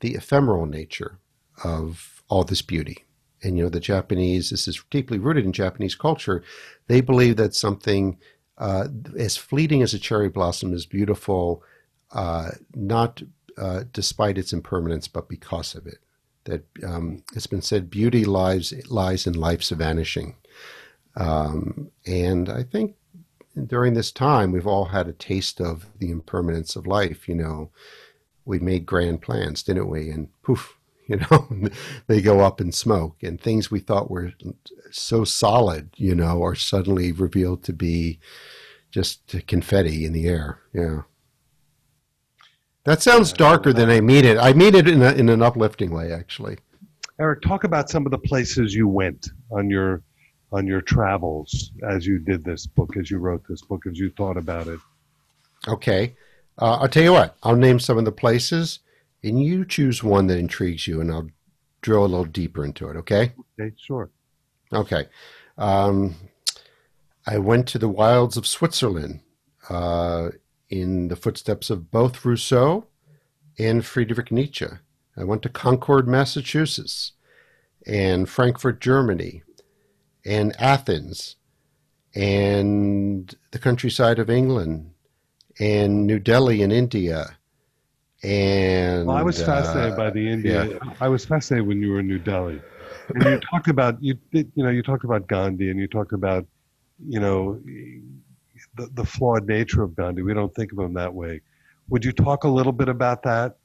the 0.00 0.14
ephemeral 0.14 0.66
nature 0.66 1.18
of 1.64 2.22
all 2.28 2.44
this 2.44 2.62
beauty. 2.62 3.06
And 3.42 3.56
you 3.56 3.64
know, 3.64 3.70
the 3.70 3.80
Japanese, 3.80 4.50
this 4.50 4.68
is 4.68 4.82
deeply 4.90 5.18
rooted 5.18 5.44
in 5.46 5.52
Japanese 5.52 5.94
culture. 5.94 6.42
They 6.88 7.00
believe 7.00 7.36
that 7.36 7.54
something 7.54 8.18
uh, 8.58 8.88
as 9.16 9.36
fleeting 9.36 9.82
as 9.82 9.94
a 9.94 9.98
cherry 9.98 10.28
blossom 10.28 10.72
is 10.74 10.84
beautiful, 10.84 11.62
uh, 12.12 12.50
not 12.74 13.22
uh, 13.56 13.84
despite 13.92 14.38
its 14.38 14.52
impermanence, 14.52 15.08
but 15.08 15.28
because 15.28 15.74
of 15.74 15.86
it. 15.86 15.98
That 16.44 16.64
um, 16.84 17.22
it's 17.34 17.46
been 17.46 17.62
said, 17.62 17.90
beauty 17.90 18.24
lies 18.24 18.72
lies 18.90 19.26
in 19.26 19.34
life's 19.34 19.70
vanishing, 19.70 20.36
um, 21.16 21.90
and 22.06 22.48
I 22.48 22.62
think 22.62 22.96
during 23.66 23.94
this 23.94 24.10
time, 24.12 24.52
we've 24.52 24.66
all 24.66 24.86
had 24.86 25.08
a 25.08 25.12
taste 25.12 25.60
of 25.60 25.86
the 25.98 26.10
impermanence 26.10 26.74
of 26.76 26.86
life. 26.86 27.28
You 27.28 27.34
know, 27.34 27.70
we 28.44 28.58
made 28.58 28.86
grand 28.86 29.20
plans, 29.20 29.62
didn't 29.62 29.88
we? 29.88 30.10
And 30.10 30.28
poof, 30.42 30.77
you 31.08 31.16
know, 31.16 31.68
they 32.06 32.20
go 32.20 32.40
up 32.40 32.60
in 32.60 32.70
smoke, 32.70 33.22
and 33.22 33.40
things 33.40 33.70
we 33.70 33.80
thought 33.80 34.10
were 34.10 34.32
so 34.90 35.24
solid, 35.24 35.90
you 35.96 36.14
know, 36.14 36.42
are 36.42 36.54
suddenly 36.54 37.12
revealed 37.12 37.64
to 37.64 37.72
be 37.72 38.18
just 38.90 39.46
confetti 39.46 40.04
in 40.04 40.12
the 40.12 40.28
air. 40.28 40.60
Yeah. 40.72 41.02
That 42.84 43.02
sounds 43.02 43.32
darker 43.32 43.72
than 43.72 43.90
I 43.90 44.00
mean 44.00 44.24
it. 44.24 44.38
I 44.38 44.52
mean 44.52 44.74
it 44.74 44.86
in, 44.88 45.02
a, 45.02 45.12
in 45.12 45.28
an 45.28 45.42
uplifting 45.42 45.90
way, 45.90 46.12
actually. 46.12 46.58
Eric, 47.20 47.42
talk 47.42 47.64
about 47.64 47.90
some 47.90 48.06
of 48.06 48.12
the 48.12 48.18
places 48.18 48.74
you 48.74 48.86
went 48.86 49.30
on 49.50 49.68
your 49.68 50.02
on 50.52 50.66
your 50.66 50.80
travels 50.80 51.72
as 51.86 52.06
you 52.06 52.18
did 52.18 52.42
this 52.44 52.66
book, 52.66 52.96
as 52.96 53.10
you 53.10 53.18
wrote 53.18 53.42
this 53.46 53.60
book, 53.62 53.84
as 53.86 53.98
you 53.98 54.10
thought 54.10 54.38
about 54.38 54.66
it? 54.66 54.80
Okay. 55.66 56.16
Uh, 56.58 56.78
I'll 56.80 56.88
tell 56.88 57.02
you 57.02 57.12
what, 57.12 57.36
I'll 57.42 57.56
name 57.56 57.78
some 57.78 57.98
of 57.98 58.06
the 58.06 58.12
places, 58.12 58.80
and 59.22 59.42
you 59.42 59.64
choose 59.64 60.02
one 60.02 60.26
that 60.28 60.38
intrigues 60.38 60.86
you, 60.86 61.00
and 61.00 61.10
I'll 61.10 61.28
drill 61.80 62.04
a 62.04 62.06
little 62.06 62.24
deeper 62.24 62.64
into 62.64 62.88
it, 62.88 62.96
okay? 62.96 63.32
Okay, 63.58 63.74
sure. 63.76 64.10
Okay. 64.72 65.06
Um, 65.56 66.14
I 67.26 67.38
went 67.38 67.66
to 67.68 67.78
the 67.78 67.88
wilds 67.88 68.36
of 68.36 68.46
Switzerland 68.46 69.20
uh, 69.68 70.30
in 70.70 71.08
the 71.08 71.16
footsteps 71.16 71.70
of 71.70 71.90
both 71.90 72.24
Rousseau 72.24 72.86
and 73.58 73.84
Friedrich 73.84 74.30
Nietzsche. 74.30 74.66
I 75.16 75.24
went 75.24 75.42
to 75.42 75.48
Concord, 75.48 76.06
Massachusetts, 76.06 77.12
and 77.86 78.28
Frankfurt, 78.28 78.80
Germany, 78.80 79.42
and 80.24 80.54
Athens, 80.60 81.36
and 82.14 83.34
the 83.50 83.58
countryside 83.58 84.18
of 84.18 84.30
England, 84.30 84.92
and 85.58 86.06
New 86.06 86.18
Delhi 86.18 86.62
in 86.62 86.70
India. 86.70 87.37
And 88.22 89.06
well, 89.06 89.16
I 89.16 89.22
was 89.22 89.40
fascinated 89.42 89.92
uh, 89.92 89.96
by 89.96 90.10
the 90.10 90.28
India. 90.28 90.66
yeah. 90.66 90.78
I 91.00 91.08
was 91.08 91.24
fascinated 91.24 91.66
when 91.68 91.80
you 91.80 91.92
were 91.92 92.00
in 92.00 92.08
New 92.08 92.18
Delhi, 92.18 92.60
and 93.14 93.22
you 93.24 93.40
talked 93.50 93.68
about 93.68 94.02
you 94.02 94.14
did- 94.32 94.50
you 94.56 94.64
know 94.64 94.70
you 94.70 94.82
talked 94.82 95.04
about 95.04 95.28
Gandhi 95.28 95.70
and 95.70 95.78
you 95.78 95.86
talked 95.86 96.12
about 96.12 96.44
you 97.06 97.20
know 97.20 97.60
the, 98.76 98.88
the 98.94 99.04
flawed 99.04 99.46
nature 99.46 99.82
of 99.82 99.94
Gandhi. 99.94 100.22
We 100.22 100.34
don't 100.34 100.52
think 100.54 100.72
of 100.72 100.78
him 100.78 100.94
that 100.94 101.14
way. 101.14 101.42
Would 101.90 102.04
you 102.04 102.12
talk 102.12 102.42
a 102.44 102.48
little 102.48 102.72
bit 102.72 102.88
about 102.88 103.22
that? 103.22 103.56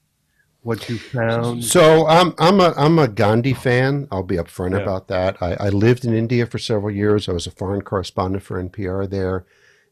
What 0.62 0.88
you 0.88 0.98
found? 1.00 1.64
So 1.64 2.06
I'm 2.08 2.36
I'm 2.38 2.60
a 2.62 2.74
I'm 2.78 3.00
a 3.00 3.08
Gandhi 3.08 3.54
fan. 3.54 4.08
I'll 4.12 4.22
be 4.24 4.38
upfront 4.38 4.72
Yeah. 4.72 4.84
about 4.84 5.08
that. 5.08 5.42
I, 5.42 5.56
I 5.56 5.70
lived 5.70 6.06
in 6.06 6.14
India 6.14 6.46
for 6.46 6.60
several 6.60 6.92
years. 6.92 7.28
I 7.28 7.34
was 7.34 7.48
a 7.48 7.52
foreign 7.52 7.82
correspondent 7.82 8.44
for 8.44 8.64
NPR 8.64 9.10
there, 9.10 9.46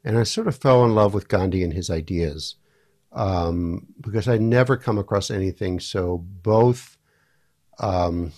and 0.03 0.19
I 0.19 0.23
sort 0.23 0.47
of 0.47 0.55
fell 0.55 0.85
in 0.85 0.93
love 0.93 1.15
with 1.15 1.27
Gandhi 1.27 1.63
and 1.63 1.73
his 1.73 1.89
ideas 1.89 2.55
um, 3.13 3.87
because 3.99 4.27
I 4.27 4.37
never 4.37 4.77
come 4.77 4.97
across 4.97 5.31
anything 5.31 5.79
so 5.79 6.17
both 6.17 6.97
um, 7.79 8.31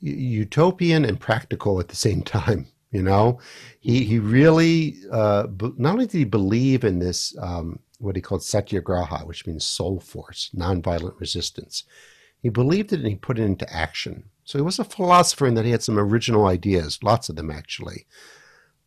utopian 0.00 1.04
and 1.04 1.20
practical 1.20 1.80
at 1.80 1.88
the 1.88 1.96
same 1.96 2.22
time. 2.22 2.66
You 2.90 3.02
know, 3.02 3.40
he 3.80 4.04
he 4.04 4.20
really 4.20 4.98
uh, 5.10 5.48
not 5.76 5.94
only 5.94 6.06
did 6.06 6.18
he 6.18 6.24
believe 6.24 6.84
in 6.84 7.00
this 7.00 7.36
um, 7.40 7.80
what 7.98 8.14
he 8.14 8.22
called 8.22 8.44
satyagraha, 8.44 9.26
which 9.26 9.46
means 9.46 9.64
soul 9.64 9.98
force, 9.98 10.50
nonviolent 10.54 11.18
resistance. 11.18 11.84
He 12.40 12.50
believed 12.50 12.92
it 12.92 13.00
and 13.00 13.08
he 13.08 13.16
put 13.16 13.38
it 13.38 13.42
into 13.42 13.72
action. 13.72 14.24
So 14.44 14.58
he 14.58 14.62
was 14.62 14.78
a 14.78 14.84
philosopher 14.84 15.46
in 15.46 15.54
that 15.54 15.64
he 15.64 15.70
had 15.70 15.82
some 15.82 15.98
original 15.98 16.46
ideas, 16.46 17.00
lots 17.02 17.28
of 17.28 17.36
them 17.36 17.50
actually. 17.50 18.06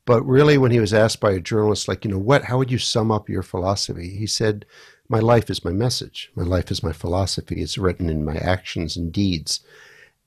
But 0.07 0.23
really, 0.23 0.57
when 0.57 0.71
he 0.71 0.79
was 0.79 0.93
asked 0.93 1.19
by 1.19 1.33
a 1.33 1.41
journalist, 1.41 1.89
like, 1.89 2.05
you 2.05 2.11
know, 2.11 2.17
what, 2.17 2.45
how 2.45 2.57
would 2.57 2.71
you 2.71 2.77
sum 2.77 3.11
up 3.11 3.27
your 3.27 3.43
philosophy? 3.43 4.15
He 4.15 4.25
said, 4.25 4.65
My 5.09 5.19
life 5.19 5.49
is 5.49 5.65
my 5.65 5.73
message. 5.73 6.31
My 6.33 6.43
life 6.43 6.71
is 6.71 6.81
my 6.81 6.93
philosophy. 6.93 7.61
It's 7.61 7.77
written 7.77 8.09
in 8.09 8.23
my 8.23 8.37
actions 8.37 8.95
and 8.95 9.11
deeds. 9.11 9.59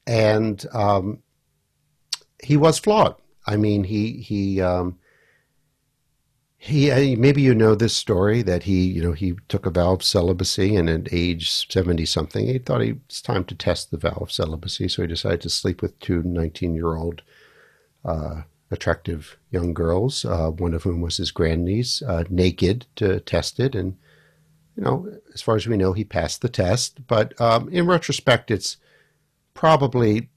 And 0.06 0.66
um, 0.74 1.20
he 2.44 2.58
was 2.58 2.78
flawed. 2.78 3.14
I 3.46 3.56
mean, 3.56 3.84
he, 3.84 4.20
he, 4.20 4.60
um, 4.60 4.98
he 6.58 7.16
maybe 7.16 7.40
you 7.40 7.54
know 7.54 7.74
this 7.74 7.96
story 7.96 8.42
that 8.42 8.64
he 8.64 8.82
you 8.82 9.02
know 9.02 9.12
he 9.12 9.32
took 9.48 9.64
a 9.64 9.70
vow 9.70 9.94
of 9.94 10.02
celibacy 10.02 10.76
and 10.76 10.90
at 10.90 11.10
age 11.10 11.50
70 11.70 12.04
something 12.04 12.48
he 12.48 12.58
thought 12.58 12.82
he, 12.82 12.96
it's 13.06 13.22
time 13.22 13.44
to 13.46 13.54
test 13.54 13.90
the 13.90 13.96
vow 13.96 14.18
of 14.20 14.30
celibacy 14.30 14.86
so 14.86 15.00
he 15.00 15.08
decided 15.08 15.40
to 15.40 15.48
sleep 15.48 15.80
with 15.80 15.98
two 16.00 16.22
19 16.22 16.74
year 16.74 16.96
old 16.96 17.22
uh, 18.04 18.42
attractive 18.70 19.36
young 19.50 19.74
girls 19.74 20.24
uh, 20.24 20.50
one 20.50 20.74
of 20.74 20.82
whom 20.82 21.00
was 21.00 21.16
his 21.16 21.30
grandniece 21.30 22.02
uh, 22.02 22.24
naked 22.28 22.86
to 22.96 23.20
test 23.20 23.58
it 23.58 23.74
and 23.74 23.96
you 24.76 24.82
know 24.82 25.12
as 25.34 25.42
far 25.42 25.56
as 25.56 25.66
we 25.66 25.76
know 25.76 25.92
he 25.92 26.04
passed 26.04 26.40
the 26.42 26.48
test 26.48 27.06
but 27.06 27.38
um, 27.40 27.68
in 27.70 27.86
retrospect 27.86 28.50
it's 28.50 28.76
probably 29.54 30.28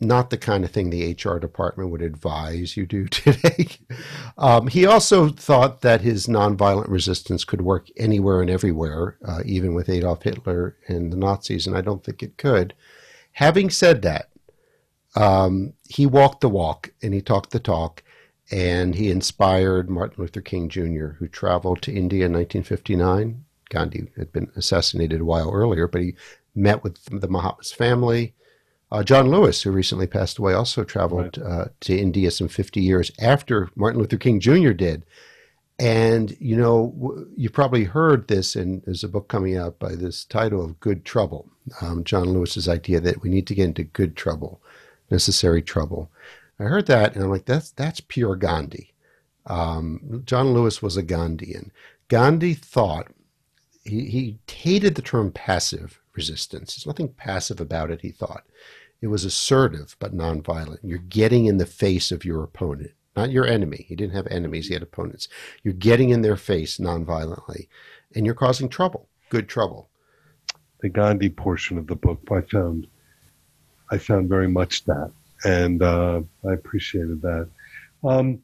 not 0.00 0.30
the 0.30 0.36
kind 0.36 0.64
of 0.64 0.70
thing 0.70 0.90
the 0.90 1.12
HR 1.12 1.38
department 1.38 1.90
would 1.90 2.02
advise 2.02 2.76
you 2.76 2.86
do 2.86 3.06
today. 3.08 3.68
um, 4.36 4.68
he 4.68 4.86
also 4.86 5.28
thought 5.28 5.80
that 5.80 6.00
his 6.00 6.26
nonviolent 6.26 6.88
resistance 6.88 7.44
could 7.44 7.60
work 7.60 7.88
anywhere 7.96 8.40
and 8.40 8.50
everywhere, 8.50 9.16
uh, 9.24 9.42
even 9.44 9.74
with 9.74 9.88
Adolf 9.88 10.22
Hitler 10.22 10.76
and 10.86 11.12
the 11.12 11.16
Nazis, 11.16 11.66
and 11.66 11.76
I 11.76 11.80
don't 11.80 12.04
think 12.04 12.22
it 12.22 12.36
could. 12.36 12.74
Having 13.32 13.70
said 13.70 14.02
that, 14.02 14.30
um, 15.14 15.74
he 15.88 16.06
walked 16.06 16.40
the 16.40 16.48
walk 16.48 16.90
and 17.02 17.14
he 17.14 17.20
talked 17.20 17.50
the 17.50 17.60
talk, 17.60 18.02
and 18.50 18.94
he 18.94 19.10
inspired 19.10 19.90
Martin 19.90 20.22
Luther 20.22 20.40
King 20.40 20.68
Jr., 20.68 21.08
who 21.18 21.28
traveled 21.28 21.82
to 21.82 21.92
India 21.92 22.26
in 22.26 22.32
1959. 22.32 23.44
Gandhi 23.68 24.08
had 24.16 24.32
been 24.32 24.50
assassinated 24.56 25.20
a 25.20 25.24
while 25.24 25.52
earlier, 25.52 25.86
but 25.86 26.00
he 26.00 26.14
met 26.54 26.82
with 26.82 27.04
the 27.04 27.28
Mahatma's 27.28 27.72
family. 27.72 28.34
Uh, 28.90 29.02
John 29.02 29.30
Lewis, 29.30 29.62
who 29.62 29.70
recently 29.70 30.06
passed 30.06 30.38
away, 30.38 30.54
also 30.54 30.82
traveled 30.82 31.38
uh, 31.38 31.66
to 31.80 31.96
India 31.96 32.30
some 32.30 32.48
50 32.48 32.80
years 32.80 33.10
after 33.20 33.68
Martin 33.76 34.00
Luther 34.00 34.16
King 34.16 34.40
Jr. 34.40 34.70
did. 34.70 35.04
And, 35.78 36.34
you 36.40 36.56
know, 36.56 36.92
w- 36.98 37.28
you 37.36 37.50
probably 37.50 37.84
heard 37.84 38.26
this, 38.26 38.56
and 38.56 38.82
there's 38.84 39.04
a 39.04 39.08
book 39.08 39.28
coming 39.28 39.56
out 39.56 39.78
by 39.78 39.94
this 39.94 40.24
title 40.24 40.64
of 40.64 40.80
Good 40.80 41.04
Trouble. 41.04 41.50
Um, 41.82 42.02
John 42.02 42.32
Lewis's 42.32 42.68
idea 42.68 42.98
that 43.00 43.22
we 43.22 43.28
need 43.28 43.46
to 43.46 43.54
get 43.54 43.66
into 43.66 43.84
good 43.84 44.16
trouble, 44.16 44.62
necessary 45.10 45.62
trouble. 45.62 46.10
I 46.60 46.64
heard 46.64 46.86
that, 46.86 47.14
and 47.14 47.24
I'm 47.24 47.30
like, 47.30 47.46
that's, 47.46 47.70
that's 47.70 48.00
pure 48.00 48.36
Gandhi. 48.36 48.92
Um, 49.46 50.22
John 50.26 50.52
Lewis 50.52 50.82
was 50.82 50.96
a 50.96 51.02
Gandhian. 51.02 51.70
Gandhi 52.08 52.54
thought, 52.54 53.08
he, 53.84 54.04
he 54.06 54.38
hated 54.46 54.94
the 54.94 55.02
term 55.02 55.30
passive 55.32 56.00
resistance. 56.14 56.74
There's 56.74 56.86
nothing 56.86 57.08
passive 57.08 57.60
about 57.60 57.90
it, 57.90 58.00
he 58.02 58.10
thought. 58.10 58.44
It 59.00 59.06
was 59.06 59.24
assertive 59.24 59.96
but 60.00 60.14
nonviolent. 60.16 60.80
You're 60.82 60.98
getting 60.98 61.46
in 61.46 61.58
the 61.58 61.66
face 61.66 62.10
of 62.10 62.24
your 62.24 62.42
opponent, 62.42 62.90
not 63.16 63.30
your 63.30 63.46
enemy. 63.46 63.86
He 63.88 63.94
didn't 63.94 64.14
have 64.14 64.26
enemies, 64.26 64.66
he 64.66 64.74
had 64.74 64.82
opponents. 64.82 65.28
You're 65.62 65.74
getting 65.74 66.10
in 66.10 66.22
their 66.22 66.36
face 66.36 66.78
nonviolently, 66.78 67.68
and 68.16 68.26
you're 68.26 68.34
causing 68.34 68.68
trouble, 68.68 69.08
good 69.30 69.48
trouble. 69.48 69.88
the 70.80 70.88
Gandhi 70.88 71.28
portion 71.28 71.78
of 71.78 71.86
the 71.86 71.96
book, 71.96 72.20
I 72.30 72.40
found, 72.42 72.86
I 73.90 73.98
found 73.98 74.28
very 74.28 74.48
much 74.48 74.84
that, 74.84 75.10
and 75.44 75.82
uh, 75.82 76.22
I 76.48 76.52
appreciated 76.52 77.22
that. 77.22 77.48
Um, 78.04 78.40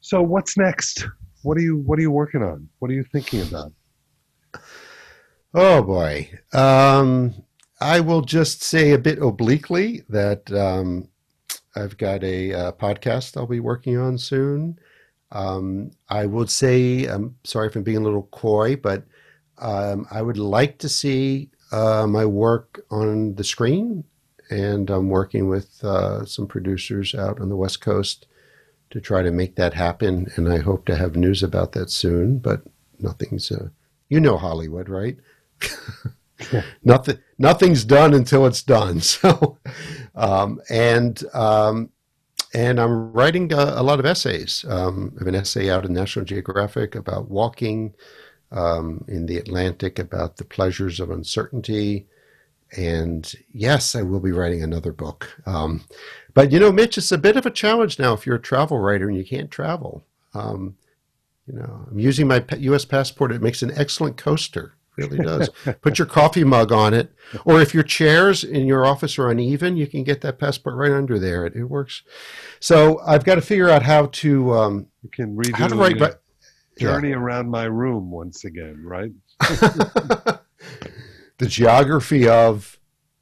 so, 0.00 0.22
what's 0.22 0.56
next? 0.56 1.06
What 1.42 1.56
are 1.56 1.62
you 1.62 1.78
What 1.78 1.98
are 1.98 2.02
you 2.02 2.10
working 2.10 2.42
on? 2.42 2.68
What 2.78 2.90
are 2.90 2.94
you 2.94 3.04
thinking 3.04 3.42
about? 3.42 3.72
Oh 5.52 5.82
boy. 5.82 6.30
Um, 6.52 7.34
I 7.80 8.00
will 8.00 8.22
just 8.22 8.62
say 8.62 8.92
a 8.92 8.98
bit 8.98 9.20
obliquely 9.20 10.04
that 10.08 10.52
um, 10.52 11.08
I've 11.74 11.96
got 11.96 12.22
a 12.22 12.52
uh, 12.52 12.72
podcast 12.72 13.36
I'll 13.36 13.46
be 13.46 13.60
working 13.60 13.96
on 13.96 14.18
soon. 14.18 14.78
Um, 15.32 15.92
I 16.08 16.26
would 16.26 16.50
say, 16.50 17.06
I'm 17.06 17.36
sorry 17.44 17.68
if 17.68 17.76
I'm 17.76 17.82
being 17.82 17.98
a 17.98 18.04
little 18.04 18.28
coy, 18.32 18.76
but 18.76 19.04
um, 19.58 20.06
I 20.10 20.22
would 20.22 20.38
like 20.38 20.78
to 20.78 20.88
see 20.88 21.50
uh, 21.72 22.06
my 22.06 22.24
work 22.26 22.84
on 22.90 23.34
the 23.34 23.44
screen. 23.44 24.04
And 24.50 24.90
I'm 24.90 25.08
working 25.08 25.48
with 25.48 25.82
uh, 25.84 26.24
some 26.24 26.46
producers 26.46 27.14
out 27.14 27.40
on 27.40 27.48
the 27.48 27.56
West 27.56 27.80
Coast 27.80 28.26
to 28.90 29.00
try 29.00 29.22
to 29.22 29.30
make 29.30 29.56
that 29.56 29.74
happen. 29.74 30.30
And 30.34 30.52
I 30.52 30.58
hope 30.58 30.84
to 30.86 30.96
have 30.96 31.16
news 31.16 31.42
about 31.42 31.72
that 31.72 31.90
soon, 31.90 32.38
but 32.38 32.62
nothing's, 32.98 33.50
uh, 33.52 33.68
you 34.08 34.20
know, 34.20 34.36
Hollywood, 34.36 34.88
right? 34.88 35.16
Nothing, 36.82 37.18
nothing's 37.38 37.84
done 37.84 38.14
until 38.14 38.46
it's 38.46 38.62
done. 38.62 39.00
So, 39.20 39.58
um, 40.14 40.60
and 40.70 41.22
um, 41.34 41.90
and 42.54 42.80
I'm 42.80 43.12
writing 43.12 43.52
a, 43.52 43.74
a 43.76 43.82
lot 43.82 44.00
of 44.00 44.06
essays. 44.06 44.64
Um, 44.68 45.12
I 45.16 45.20
have 45.20 45.28
an 45.28 45.34
essay 45.34 45.70
out 45.70 45.84
in 45.84 45.92
National 45.92 46.24
Geographic 46.24 46.94
about 46.94 47.30
walking 47.30 47.94
um, 48.50 49.04
in 49.06 49.26
the 49.26 49.36
Atlantic, 49.36 49.98
about 49.98 50.36
the 50.36 50.44
pleasures 50.44 50.98
of 50.98 51.10
uncertainty. 51.10 52.06
And 52.76 53.32
yes, 53.52 53.94
I 53.94 54.02
will 54.02 54.20
be 54.20 54.32
writing 54.32 54.62
another 54.62 54.92
book. 54.92 55.40
Um, 55.46 55.84
but 56.34 56.52
you 56.52 56.60
know, 56.60 56.70
Mitch, 56.70 56.98
it's 56.98 57.12
a 57.12 57.18
bit 57.18 57.36
of 57.36 57.46
a 57.46 57.50
challenge 57.50 57.98
now 57.98 58.12
if 58.12 58.26
you're 58.26 58.36
a 58.36 58.40
travel 58.40 58.78
writer 58.78 59.08
and 59.08 59.16
you 59.16 59.24
can't 59.24 59.50
travel. 59.50 60.04
Um, 60.34 60.76
you 61.46 61.54
know, 61.54 61.86
I'm 61.90 61.98
using 61.98 62.28
my 62.28 62.44
U.S. 62.58 62.84
passport. 62.84 63.32
It 63.32 63.42
makes 63.42 63.62
an 63.62 63.72
excellent 63.74 64.16
coaster. 64.16 64.74
Really 64.96 65.18
does. 65.18 65.48
Put 65.80 65.98
your 65.98 66.06
coffee 66.06 66.44
mug 66.44 66.72
on 66.72 66.94
it, 66.94 67.12
or 67.44 67.60
if 67.60 67.72
your 67.74 67.82
chairs 67.82 68.44
in 68.44 68.66
your 68.66 68.84
office 68.84 69.18
are 69.18 69.30
uneven, 69.30 69.76
you 69.76 69.86
can 69.86 70.04
get 70.04 70.20
that 70.20 70.38
passport 70.38 70.76
right 70.76 70.92
under 70.92 71.18
there. 71.18 71.46
It, 71.46 71.56
it 71.56 71.64
works. 71.64 72.02
So 72.60 73.00
I've 73.00 73.24
got 73.24 73.36
to 73.36 73.40
figure 73.40 73.70
out 73.70 73.82
how 73.82 74.06
to 74.06 74.52
um, 74.52 74.86
You 75.02 75.08
can 75.08 75.36
redo 75.36 75.54
how 75.54 75.68
to 75.68 75.74
write. 75.74 76.16
journey 76.78 77.12
around 77.12 77.48
my 77.48 77.64
room 77.64 78.10
once 78.10 78.44
again, 78.44 78.82
right? 78.84 79.12
the 81.40 81.46
geography 81.46 82.28
of 82.28 82.78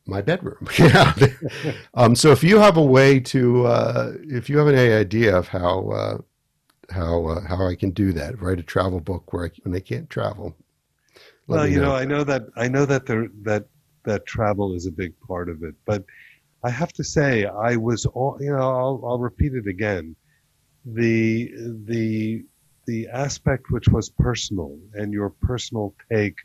my 0.07 0.20
bedroom. 0.20 0.68
yeah. 0.78 1.14
um, 1.94 2.14
so 2.14 2.33
if 2.33 2.42
you 2.42 2.59
have 2.59 2.76
a 2.76 2.83
way 2.83 3.20
to, 3.20 3.66
uh, 3.66 4.12
if 4.24 4.50
you 4.50 4.59
have 4.59 4.68
any 4.68 4.92
idea 4.92 5.37
of 5.37 5.48
how 5.48 5.88
uh, 5.90 6.18
how 6.90 7.26
uh, 7.26 7.40
how 7.46 7.66
I 7.66 7.74
can 7.74 7.90
do 7.90 8.12
that, 8.12 8.40
write 8.40 8.59
a 8.59 8.62
travel 8.62 9.00
book 9.00 9.33
where 9.33 9.46
I, 9.46 9.50
when 9.62 9.74
I 9.74 9.81
can't 9.81 10.11
travel. 10.11 10.54
Well, 11.46 11.66
you 11.66 11.81
know, 11.81 11.94
I 11.94 12.04
know 12.04 12.24
that 12.24 12.42
I 12.57 12.68
know 12.68 12.85
that 12.85 13.07
there 13.07 13.28
that 13.42 13.66
that 14.04 14.26
travel 14.26 14.74
is 14.74 14.87
a 14.87 14.92
big 14.92 15.14
part 15.20 15.48
of 15.48 15.62
it, 15.62 15.74
but 15.87 16.04
I 16.64 16.70
have 16.70 16.92
to 16.94 17.04
say, 17.04 17.46
I 17.46 17.76
was 17.76 18.04
all 18.04 18.37
you 18.40 18.50
know. 18.50 18.59
I'll, 18.59 19.02
I'll 19.07 19.18
repeat 19.18 19.54
it 19.54 19.66
again. 19.66 20.16
The 20.85 21.52
the 21.87 22.44
the 22.87 23.07
aspect 23.09 23.66
which 23.70 23.88
was 23.88 24.11
personal 24.11 24.78
and 24.94 25.12
your 25.12 25.31
personal 25.31 25.94
take 26.11 26.37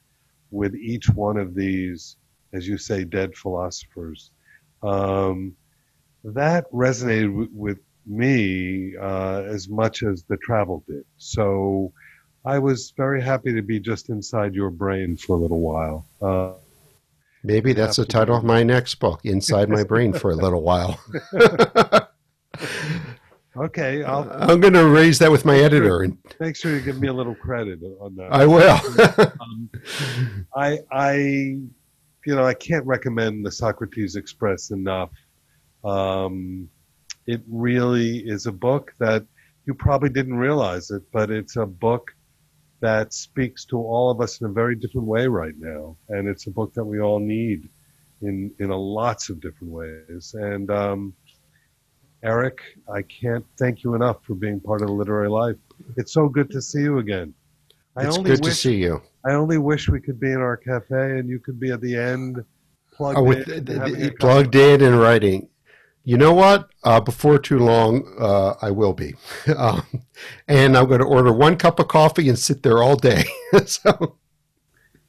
with 0.53 0.75
each 0.75 1.09
one 1.09 1.37
of 1.37 1.55
these 1.55 2.15
as 2.53 2.67
you 2.67 2.77
say, 2.77 3.03
dead 3.03 3.35
philosophers. 3.35 4.31
Um, 4.81 5.55
that 6.23 6.71
resonated 6.71 7.31
w- 7.31 7.49
with 7.53 7.79
me 8.05 8.95
uh, 8.97 9.43
as 9.45 9.67
much 9.67 10.03
as 10.03 10.23
the 10.23 10.37
travel 10.37 10.83
did. 10.87 11.03
So 11.17 11.91
I 12.45 12.59
was 12.59 12.93
very 12.95 13.21
happy 13.21 13.53
to 13.53 13.61
be 13.61 13.79
just 13.79 14.09
inside 14.09 14.53
your 14.53 14.69
brain 14.69 15.17
for 15.17 15.35
a 15.35 15.39
little 15.39 15.59
while. 15.59 16.05
Uh, 16.21 16.53
Maybe 17.45 17.73
that's 17.73 17.97
the 17.97 18.05
title 18.05 18.37
of 18.37 18.45
my 18.45 18.63
next 18.63 18.95
book, 18.95 19.19
Inside 19.25 19.67
My 19.67 19.83
Brain 19.83 20.13
for 20.13 20.31
a 20.31 20.35
Little 20.35 20.61
While. 20.61 20.97
okay, 23.57 24.03
i 24.03 24.51
am 24.51 24.59
going 24.59 24.73
to 24.73 24.87
raise 24.87 25.19
that 25.19 25.31
with 25.31 25.45
my 25.45 25.57
editor. 25.57 26.01
and 26.01 26.17
Make 26.39 26.55
sure 26.55 26.73
you 26.73 26.81
give 26.81 26.99
me 26.99 27.07
a 27.07 27.13
little 27.13 27.35
credit 27.35 27.79
on 27.99 28.15
that. 28.15 28.31
I 28.31 28.45
will. 28.45 28.79
um, 29.41 29.69
I, 30.55 30.79
I, 30.91 31.13
you 31.15 32.35
know, 32.35 32.45
I 32.45 32.53
can't 32.53 32.85
recommend 32.85 33.45
the 33.45 33.51
Socrates 33.51 34.15
Express 34.15 34.71
enough. 34.71 35.11
Um, 35.83 36.69
it 37.27 37.41
really 37.49 38.19
is 38.19 38.45
a 38.45 38.51
book 38.51 38.93
that 38.99 39.25
you 39.65 39.73
probably 39.73 40.09
didn't 40.09 40.35
realize 40.35 40.91
it, 40.91 41.03
but 41.11 41.31
it's 41.31 41.55
a 41.55 41.65
book 41.65 42.13
that 42.81 43.13
speaks 43.13 43.63
to 43.63 43.77
all 43.77 44.11
of 44.11 44.19
us 44.19 44.41
in 44.41 44.47
a 44.47 44.51
very 44.51 44.75
different 44.75 45.07
way 45.07 45.25
right 45.27 45.53
now, 45.57 45.95
and 46.09 46.27
it's 46.27 46.47
a 46.47 46.51
book 46.51 46.73
that 46.73 46.83
we 46.83 46.99
all 46.99 47.19
need 47.19 47.69
in 48.21 48.53
in 48.59 48.71
a 48.71 48.77
lots 48.77 49.29
of 49.29 49.39
different 49.39 49.71
ways. 49.71 50.35
And 50.37 50.69
um, 50.69 51.13
Eric, 52.23 52.61
I 52.91 53.01
can't 53.01 53.45
thank 53.57 53.83
you 53.83 53.95
enough 53.95 54.23
for 54.23 54.33
being 54.33 54.59
part 54.59 54.81
of 54.81 54.87
the 54.87 54.93
literary 54.93 55.29
life. 55.29 55.57
It's 55.97 56.13
so 56.13 56.29
good 56.29 56.49
to 56.51 56.61
see 56.61 56.79
you 56.79 56.99
again. 56.99 57.33
I 57.97 58.07
it's 58.07 58.17
good 58.17 58.39
wish, 58.39 58.39
to 58.39 58.51
see 58.51 58.75
you. 58.75 59.01
I 59.25 59.33
only 59.33 59.57
wish 59.57 59.89
we 59.89 59.99
could 59.99 60.19
be 60.19 60.31
in 60.31 60.39
our 60.39 60.57
cafe 60.57 61.19
and 61.19 61.29
you 61.29 61.39
could 61.39 61.59
be 61.59 61.71
at 61.71 61.81
the 61.81 61.95
end 61.95 62.43
plugged 62.91 63.19
oh, 63.19 63.23
with, 63.23 63.49
in, 63.49 64.15
plugged 64.19 64.55
in 64.55 64.81
and 64.81 64.99
writing. 64.99 65.49
You 66.05 66.17
know 66.17 66.33
what? 66.33 66.69
Uh, 66.83 66.99
before 66.99 67.39
too 67.39 67.59
long, 67.59 68.05
uh, 68.19 68.55
I 68.61 68.71
will 68.71 68.93
be. 68.93 69.15
Um, 69.57 69.85
and 70.47 70.77
I'm 70.77 70.87
going 70.87 71.01
to 71.01 71.05
order 71.05 71.31
one 71.33 71.57
cup 71.57 71.79
of 71.79 71.87
coffee 71.89 72.29
and 72.29 72.39
sit 72.39 72.63
there 72.63 72.81
all 72.81 72.95
day. 72.95 73.25
so, 73.65 74.15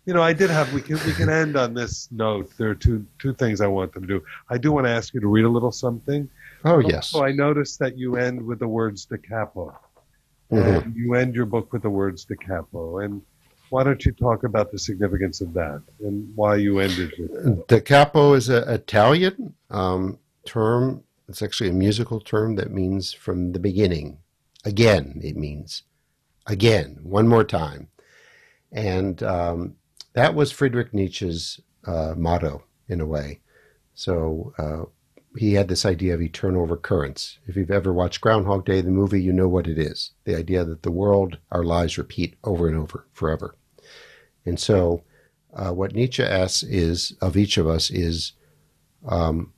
you 0.07 0.13
know, 0.15 0.23
I 0.23 0.33
did 0.33 0.51
have. 0.51 0.73
We 0.73 0.83
can 0.83 0.97
we 1.07 1.13
can 1.13 1.31
end 1.31 1.57
on 1.57 1.73
this 1.73 2.09
note. 2.11 2.51
There 2.59 2.71
are 2.71 2.75
two 2.75 3.07
two 3.19 3.33
things 3.35 3.61
I 3.61 3.69
want 3.69 3.93
them 3.93 4.03
to 4.03 4.09
do. 4.09 4.25
I 4.51 4.59
do 4.59 4.73
want 4.73 4.87
to 4.87 4.91
ask 4.91 5.15
you 5.15 5.21
to 5.21 5.29
read 5.29 5.45
a 5.45 5.49
little 5.49 5.73
something. 5.73 6.29
Oh 6.65 6.79
yes. 6.79 7.09
So 7.09 7.25
I 7.25 7.33
noticed 7.33 7.79
that 7.81 7.99
you 7.99 8.17
end 8.17 8.45
with 8.45 8.59
the 8.59 8.69
words 8.69 9.05
"da 9.05 9.17
capo." 9.17 9.79
Mm-hmm. 10.53 10.91
you 10.95 11.15
end 11.15 11.35
your 11.35 11.47
book 11.47 11.73
with 11.73 11.83
the 11.83 11.91
words 11.91 12.25
"da 12.25 12.37
capo," 12.37 12.99
and 12.99 13.23
why 13.71 13.83
don't 13.83 14.05
you 14.05 14.13
talk 14.13 14.45
about 14.45 14.71
the 14.71 14.79
significance 14.79 15.41
of 15.41 15.53
that 15.55 15.83
and 16.01 16.31
why 16.37 16.57
you 16.57 16.79
ended 16.79 17.13
it? 17.19 17.67
Da 17.69 17.81
capo 17.81 18.35
is 18.35 18.49
an 18.49 18.69
Italian. 18.69 19.55
Um, 19.71 20.19
term. 20.45 21.03
It's 21.29 21.43
actually 21.43 21.71
a 21.71 21.75
musical 21.75 22.21
term 22.21 22.57
that 22.57 22.71
means 22.71 23.13
from 23.13 23.53
the 23.53 23.59
beginning. 23.59 24.19
Again, 24.65 25.21
it 25.23 25.37
means 25.37 25.83
again, 26.47 26.99
one 27.03 27.29
more 27.29 27.45
time. 27.45 27.89
And 28.73 29.23
um, 29.23 29.77
that 30.13 30.35
was 30.35 30.53
Friedrich 30.53 30.93
Nietzsche's 30.93 31.61
uh, 31.87 32.15
motto, 32.17 32.65
in 32.89 33.01
a 33.01 33.07
way. 33.07 33.41
So 33.95 34.53
uh, 34.59 34.85
he 35.37 35.55
had 35.55 35.69
this 35.69 35.85
idea 35.85 36.15
of 36.15 36.23
eternal 36.23 36.67
recurrence. 36.67 37.39
If 37.47 37.57
you've 37.57 37.71
ever 37.71 37.93
watched 37.93 38.21
Groundhog 38.21 38.65
Day, 38.65 38.81
the 38.81 38.91
movie, 38.91 39.23
you 39.23 39.33
know 39.33 39.49
what 39.49 39.67
it 39.67 39.79
is 39.79 40.13
the 40.25 40.37
idea 40.37 40.65
that 40.65 40.83
the 40.83 40.91
world, 40.91 41.39
our 41.51 41.65
lives 41.65 41.99
repeat 41.99 42.37
over 42.45 42.69
and 42.69 42.77
over 42.77 43.07
forever. 43.13 43.57
And 44.47 44.61
so, 44.61 45.03
uh, 45.53 45.73
what 45.73 45.95
Nietzsche 45.95 46.23
asks 46.23 46.63
is 46.63 47.17
of 47.21 47.37
each 47.37 47.57
of 47.57 47.67
us 47.67 47.91
is 47.91 48.33
um, 49.07 49.53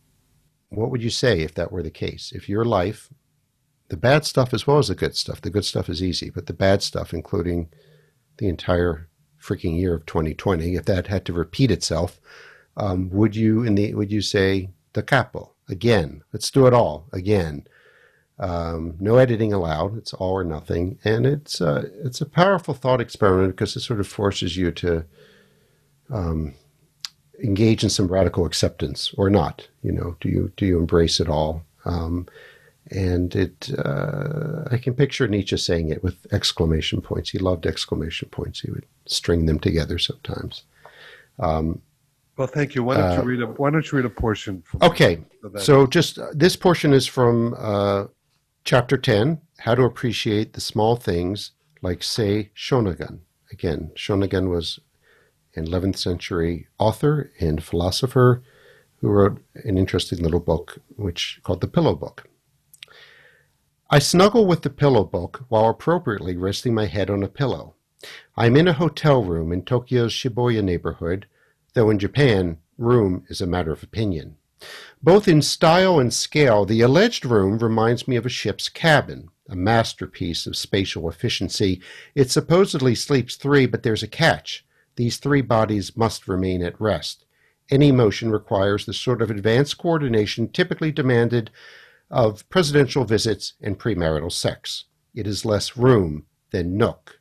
what 0.71 0.91
would 0.91 1.03
you 1.03 1.11
say 1.11 1.41
if 1.41 1.55
that 1.55 1.73
were 1.73 1.83
the 1.83 1.91
case? 1.91 2.33
If 2.35 2.49
your 2.49 2.65
life, 2.65 3.09
the 3.89 3.97
bad 3.97 4.25
stuff 4.25 4.53
as 4.53 4.67
well 4.67 4.79
as 4.79 4.89
the 4.89 4.95
good 4.95 5.17
stuff, 5.17 5.41
the 5.41 5.51
good 5.51 5.65
stuff 5.65 5.89
is 5.89 6.03
easy, 6.03 6.31
but 6.31 6.47
the 6.47 6.53
bad 6.53 6.83
stuff, 6.83 7.15
including 7.15 7.69
the 8.39 8.49
entire 8.49 9.09
freaking 9.41 9.79
year 9.79 9.95
of 9.95 10.07
2020, 10.07 10.75
if 10.75 10.85
that 10.87 11.07
had 11.07 11.25
to 11.27 11.33
repeat 11.33 11.71
itself, 11.71 12.21
um, 12.77 13.09
would 13.11 13.35
you 13.37 13.62
in 13.62 13.75
the 13.75 13.95
would 13.95 14.12
you 14.12 14.21
say 14.21 14.69
da 14.93 15.01
capo 15.01 15.56
again? 15.68 16.22
Let's 16.33 16.50
do 16.50 16.66
it 16.66 16.74
all 16.74 17.07
again. 17.12 17.66
Um, 18.38 18.96
no 19.00 19.16
editing 19.16 19.52
allowed. 19.52 19.96
It's 19.96 20.12
all 20.12 20.33
or 20.33 20.44
nothing, 20.44 20.98
and 21.05 21.26
it's 21.26 21.61
uh, 21.61 21.88
it's 22.05 22.20
a 22.20 22.26
powerful 22.26 22.74
thought 22.74 23.00
experiment 23.00 23.57
because 23.57 23.74
it 23.76 23.81
sort 23.81 24.00
of 24.00 24.07
forces 24.07 24.57
you 24.57 24.70
to 24.72 25.07
um, 26.11 26.55
engage 27.42 27.83
in 27.83 27.90
some 27.90 28.09
radical 28.09 28.46
acceptance 28.46 29.12
or 29.16 29.31
not? 29.31 29.68
You 29.83 29.92
know, 29.92 30.16
do 30.20 30.29
you 30.29 30.52
do 30.57 30.66
you 30.66 30.79
embrace 30.79 31.20
it 31.20 31.29
all? 31.29 31.64
Um, 31.85 32.26
and 32.90 33.35
it, 33.35 33.70
uh, 33.79 34.62
I 34.70 34.76
can 34.76 34.94
picture 34.94 35.26
Nietzsche 35.26 35.57
saying 35.57 35.90
it 35.90 36.05
with 36.05 36.24
exclamation 36.33 37.00
points. 37.00 37.31
He 37.31 37.38
loved 37.38 37.66
exclamation 37.66 38.29
points. 38.29 38.61
He 38.61 38.70
would 38.70 38.87
string 39.07 39.46
them 39.46 39.59
together 39.59 39.98
sometimes. 39.98 40.62
Um, 41.40 41.83
well, 42.37 42.46
thank 42.46 42.75
you. 42.75 42.83
Why 42.83 42.96
don't 42.96 43.14
you 43.14 43.20
uh, 43.20 43.25
read 43.25 43.42
a 43.42 43.46
Why 43.46 43.70
don't 43.70 43.90
you 43.90 43.96
read 43.96 44.07
a 44.07 44.11
portion? 44.11 44.62
okay, 44.83 45.20
so 45.59 45.87
just 45.87 46.18
uh, 46.18 46.29
this 46.33 46.57
portion 46.57 46.92
is 46.92 47.07
from 47.07 47.55
uh, 47.59 48.07
chapter 48.64 48.96
ten: 48.96 49.40
How 49.59 49.75
to 49.75 49.83
appreciate 49.83 50.53
the 50.53 50.61
small 50.61 50.96
things, 50.96 51.53
like 51.83 52.03
Sei 52.03 52.51
Shonagon. 52.55 53.20
Again, 53.53 53.92
Shonagon 53.94 54.51
was 54.51 54.81
an 55.55 55.66
11th 55.66 55.96
century 55.96 56.66
author 56.79 57.33
and 57.40 57.62
philosopher 57.62 58.42
who 59.01 59.09
wrote 59.09 59.42
an 59.55 59.79
interesting 59.79 60.18
little 60.18 60.40
book 60.40 60.79
which 60.96 61.40
called 61.42 61.61
the 61.61 61.68
Pillow 61.68 61.94
Book. 61.94 62.29
I 63.88 64.01
snuggle 64.01 64.46
with 64.46 64.62
the 64.62 64.70
pillow 64.70 65.05
book 65.05 65.44
while 65.49 65.68
appropriately 65.68 66.37
resting 66.37 66.75
my 66.75 66.87
head 66.87 67.09
on 67.09 67.22
a 67.22 67.29
pillow. 67.29 67.75
I 68.37 68.46
am 68.46 68.57
in 68.57 68.66
a 68.66 68.72
hotel 68.72 69.22
room 69.22 69.53
in 69.53 69.62
Tokyo's 69.62 70.12
Shibuya 70.12 70.62
neighborhood, 70.62 71.27
though 71.77 71.91
in 71.91 71.99
Japan, 71.99 72.57
room 72.79 73.23
is 73.29 73.43
a 73.43 73.47
matter 73.47 73.71
of 73.71 73.83
opinion. 73.83 74.39
Both 75.03 75.29
in 75.29 75.43
style 75.43 76.01
and 76.01 76.12
scale, 76.12 76.65
the 76.65 76.81
alleged 76.81 77.27
room 77.27 77.59
reminds 77.59 78.09
me 78.09 78.17
of 78.17 78.25
a 78.25 78.31
ship's 78.31 78.71
cabin, 78.71 79.29
a 79.47 79.55
masterpiece 79.55 80.47
of 80.47 80.57
spatial 80.57 81.07
efficiency. 81.07 81.83
It 82.15 82.31
supposedly 82.31 82.95
sleeps 82.95 83.37
three, 83.37 83.67
but 83.67 83.83
there's 83.83 84.03
a 84.03 84.09
catch. 84.09 84.65
These 84.97 85.19
three 85.19 85.43
bodies 85.43 85.95
must 85.99 86.27
remain 86.27 86.62
at 86.62 86.81
rest. 86.81 87.27
Any 87.71 87.93
motion 87.93 88.31
requires 88.31 88.87
the 88.87 88.95
sort 88.95 89.21
of 89.21 89.31
advanced 89.31 89.77
coordination 89.77 90.49
typically 90.49 90.91
demanded 90.91 91.51
of 92.11 92.49
presidential 92.49 93.05
visits 93.05 93.53
and 93.61 93.79
premarital 93.79 94.33
sex. 94.33 94.85
It 95.15 95.27
is 95.27 95.45
less 95.45 95.77
room 95.77 96.25
than 96.53 96.79
nook. 96.79 97.21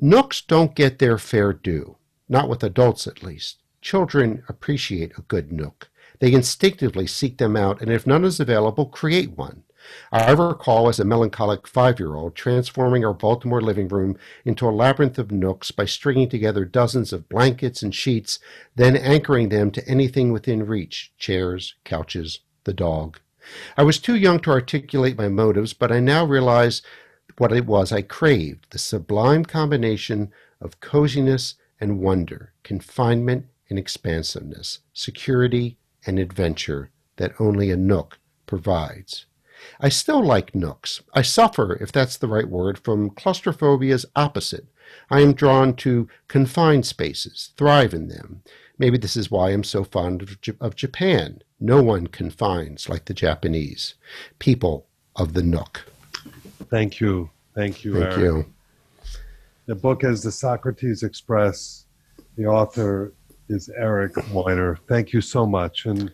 Nooks 0.00 0.42
don't 0.42 0.74
get 0.74 0.98
their 0.98 1.18
fair 1.18 1.52
due, 1.52 1.98
not 2.28 2.48
with 2.48 2.64
adults 2.64 3.06
at 3.06 3.22
least. 3.22 3.61
Children 3.82 4.44
appreciate 4.48 5.18
a 5.18 5.22
good 5.22 5.52
nook. 5.52 5.90
They 6.20 6.32
instinctively 6.32 7.08
seek 7.08 7.38
them 7.38 7.56
out, 7.56 7.80
and 7.82 7.90
if 7.90 8.06
none 8.06 8.24
is 8.24 8.38
available, 8.38 8.86
create 8.86 9.36
one. 9.36 9.64
I 10.12 10.30
recall 10.30 10.88
as 10.88 11.00
a 11.00 11.04
melancholic 11.04 11.66
five 11.66 11.98
year 11.98 12.14
old 12.14 12.36
transforming 12.36 13.04
our 13.04 13.12
Baltimore 13.12 13.60
living 13.60 13.88
room 13.88 14.16
into 14.44 14.68
a 14.68 14.70
labyrinth 14.70 15.18
of 15.18 15.32
nooks 15.32 15.72
by 15.72 15.84
stringing 15.84 16.28
together 16.28 16.64
dozens 16.64 17.12
of 17.12 17.28
blankets 17.28 17.82
and 17.82 17.92
sheets, 17.92 18.38
then 18.76 18.96
anchoring 18.96 19.48
them 19.48 19.72
to 19.72 19.88
anything 19.88 20.32
within 20.32 20.64
reach 20.64 21.12
chairs, 21.18 21.74
couches, 21.82 22.38
the 22.62 22.72
dog. 22.72 23.18
I 23.76 23.82
was 23.82 23.98
too 23.98 24.14
young 24.14 24.38
to 24.40 24.50
articulate 24.52 25.18
my 25.18 25.26
motives, 25.26 25.72
but 25.72 25.90
I 25.90 25.98
now 25.98 26.24
realize 26.24 26.82
what 27.38 27.52
it 27.52 27.66
was 27.66 27.90
I 27.90 28.02
craved 28.02 28.70
the 28.70 28.78
sublime 28.78 29.44
combination 29.44 30.30
of 30.60 30.78
coziness 30.78 31.56
and 31.80 31.98
wonder, 31.98 32.52
confinement 32.62 33.46
and 33.72 33.78
expansiveness, 33.78 34.80
security 34.92 35.78
and 36.04 36.18
adventure 36.18 36.90
that 37.16 37.32
only 37.40 37.70
a 37.70 37.76
nook 37.76 38.18
provides. 38.44 39.24
I 39.80 39.88
still 39.88 40.22
like 40.22 40.54
nooks. 40.54 41.00
I 41.14 41.22
suffer, 41.22 41.78
if 41.80 41.90
that's 41.90 42.18
the 42.18 42.28
right 42.28 42.46
word, 42.46 42.78
from 42.78 43.08
claustrophobia's 43.08 44.04
opposite. 44.14 44.66
I 45.08 45.20
am 45.20 45.32
drawn 45.32 45.74
to 45.76 46.06
confined 46.28 46.84
spaces, 46.84 47.52
thrive 47.56 47.94
in 47.94 48.08
them. 48.08 48.42
Maybe 48.76 48.98
this 48.98 49.16
is 49.16 49.30
why 49.30 49.50
I'm 49.50 49.64
so 49.64 49.84
fond 49.84 50.20
of, 50.20 50.36
of 50.60 50.76
Japan. 50.76 51.40
No 51.58 51.82
one 51.82 52.08
confines 52.08 52.90
like 52.90 53.06
the 53.06 53.14
Japanese. 53.14 53.94
People 54.38 54.86
of 55.16 55.32
the 55.32 55.42
nook. 55.42 55.86
Thank 56.68 57.00
you. 57.00 57.30
Thank 57.54 57.84
you. 57.84 57.94
Thank 57.94 58.04
Eric. 58.04 58.18
you. 58.18 58.46
The 59.64 59.76
book 59.76 60.04
is 60.04 60.22
The 60.22 60.32
Socrates 60.32 61.02
Express. 61.02 61.86
The 62.36 62.46
author 62.46 63.12
is 63.52 63.70
Eric 63.76 64.12
Weiner. 64.32 64.78
Thank 64.88 65.12
you 65.12 65.20
so 65.20 65.46
much. 65.46 65.86
And 65.86 66.10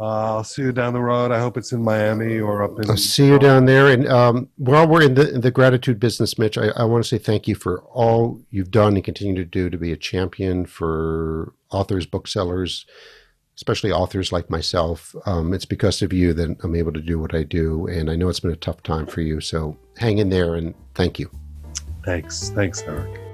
uh, 0.00 0.36
I'll 0.36 0.44
see 0.44 0.62
you 0.62 0.72
down 0.72 0.92
the 0.92 1.00
road. 1.00 1.32
I 1.32 1.40
hope 1.40 1.56
it's 1.56 1.72
in 1.72 1.82
Miami 1.82 2.38
or 2.38 2.62
up 2.62 2.78
in. 2.78 2.88
I'll 2.88 2.96
see 2.96 3.26
you 3.26 3.38
down 3.38 3.64
there. 3.64 3.88
And 3.88 4.06
um, 4.08 4.48
while 4.56 4.86
we're 4.86 5.02
in 5.02 5.14
the 5.14 5.34
in 5.34 5.40
the 5.40 5.50
gratitude 5.50 5.98
business, 5.98 6.38
Mitch, 6.38 6.56
I, 6.56 6.68
I 6.68 6.84
want 6.84 7.02
to 7.02 7.08
say 7.08 7.18
thank 7.18 7.48
you 7.48 7.54
for 7.54 7.82
all 7.82 8.40
you've 8.50 8.70
done 8.70 8.94
and 8.94 9.04
continue 9.04 9.34
to 9.34 9.44
do 9.44 9.70
to 9.70 9.76
be 9.76 9.92
a 9.92 9.96
champion 9.96 10.66
for 10.66 11.52
authors, 11.70 12.06
booksellers, 12.06 12.86
especially 13.56 13.90
authors 13.90 14.30
like 14.30 14.48
myself. 14.50 15.16
Um, 15.26 15.52
it's 15.52 15.64
because 15.64 16.00
of 16.00 16.12
you 16.12 16.32
that 16.32 16.56
I'm 16.62 16.76
able 16.76 16.92
to 16.92 17.02
do 17.02 17.18
what 17.18 17.34
I 17.34 17.42
do. 17.42 17.88
And 17.88 18.08
I 18.08 18.14
know 18.14 18.28
it's 18.28 18.40
been 18.40 18.52
a 18.52 18.56
tough 18.56 18.84
time 18.84 19.06
for 19.06 19.20
you. 19.20 19.40
So 19.40 19.76
hang 19.96 20.18
in 20.18 20.28
there 20.28 20.54
and 20.54 20.74
thank 20.94 21.18
you. 21.18 21.28
Thanks. 22.04 22.50
Thanks, 22.50 22.82
Eric. 22.82 23.27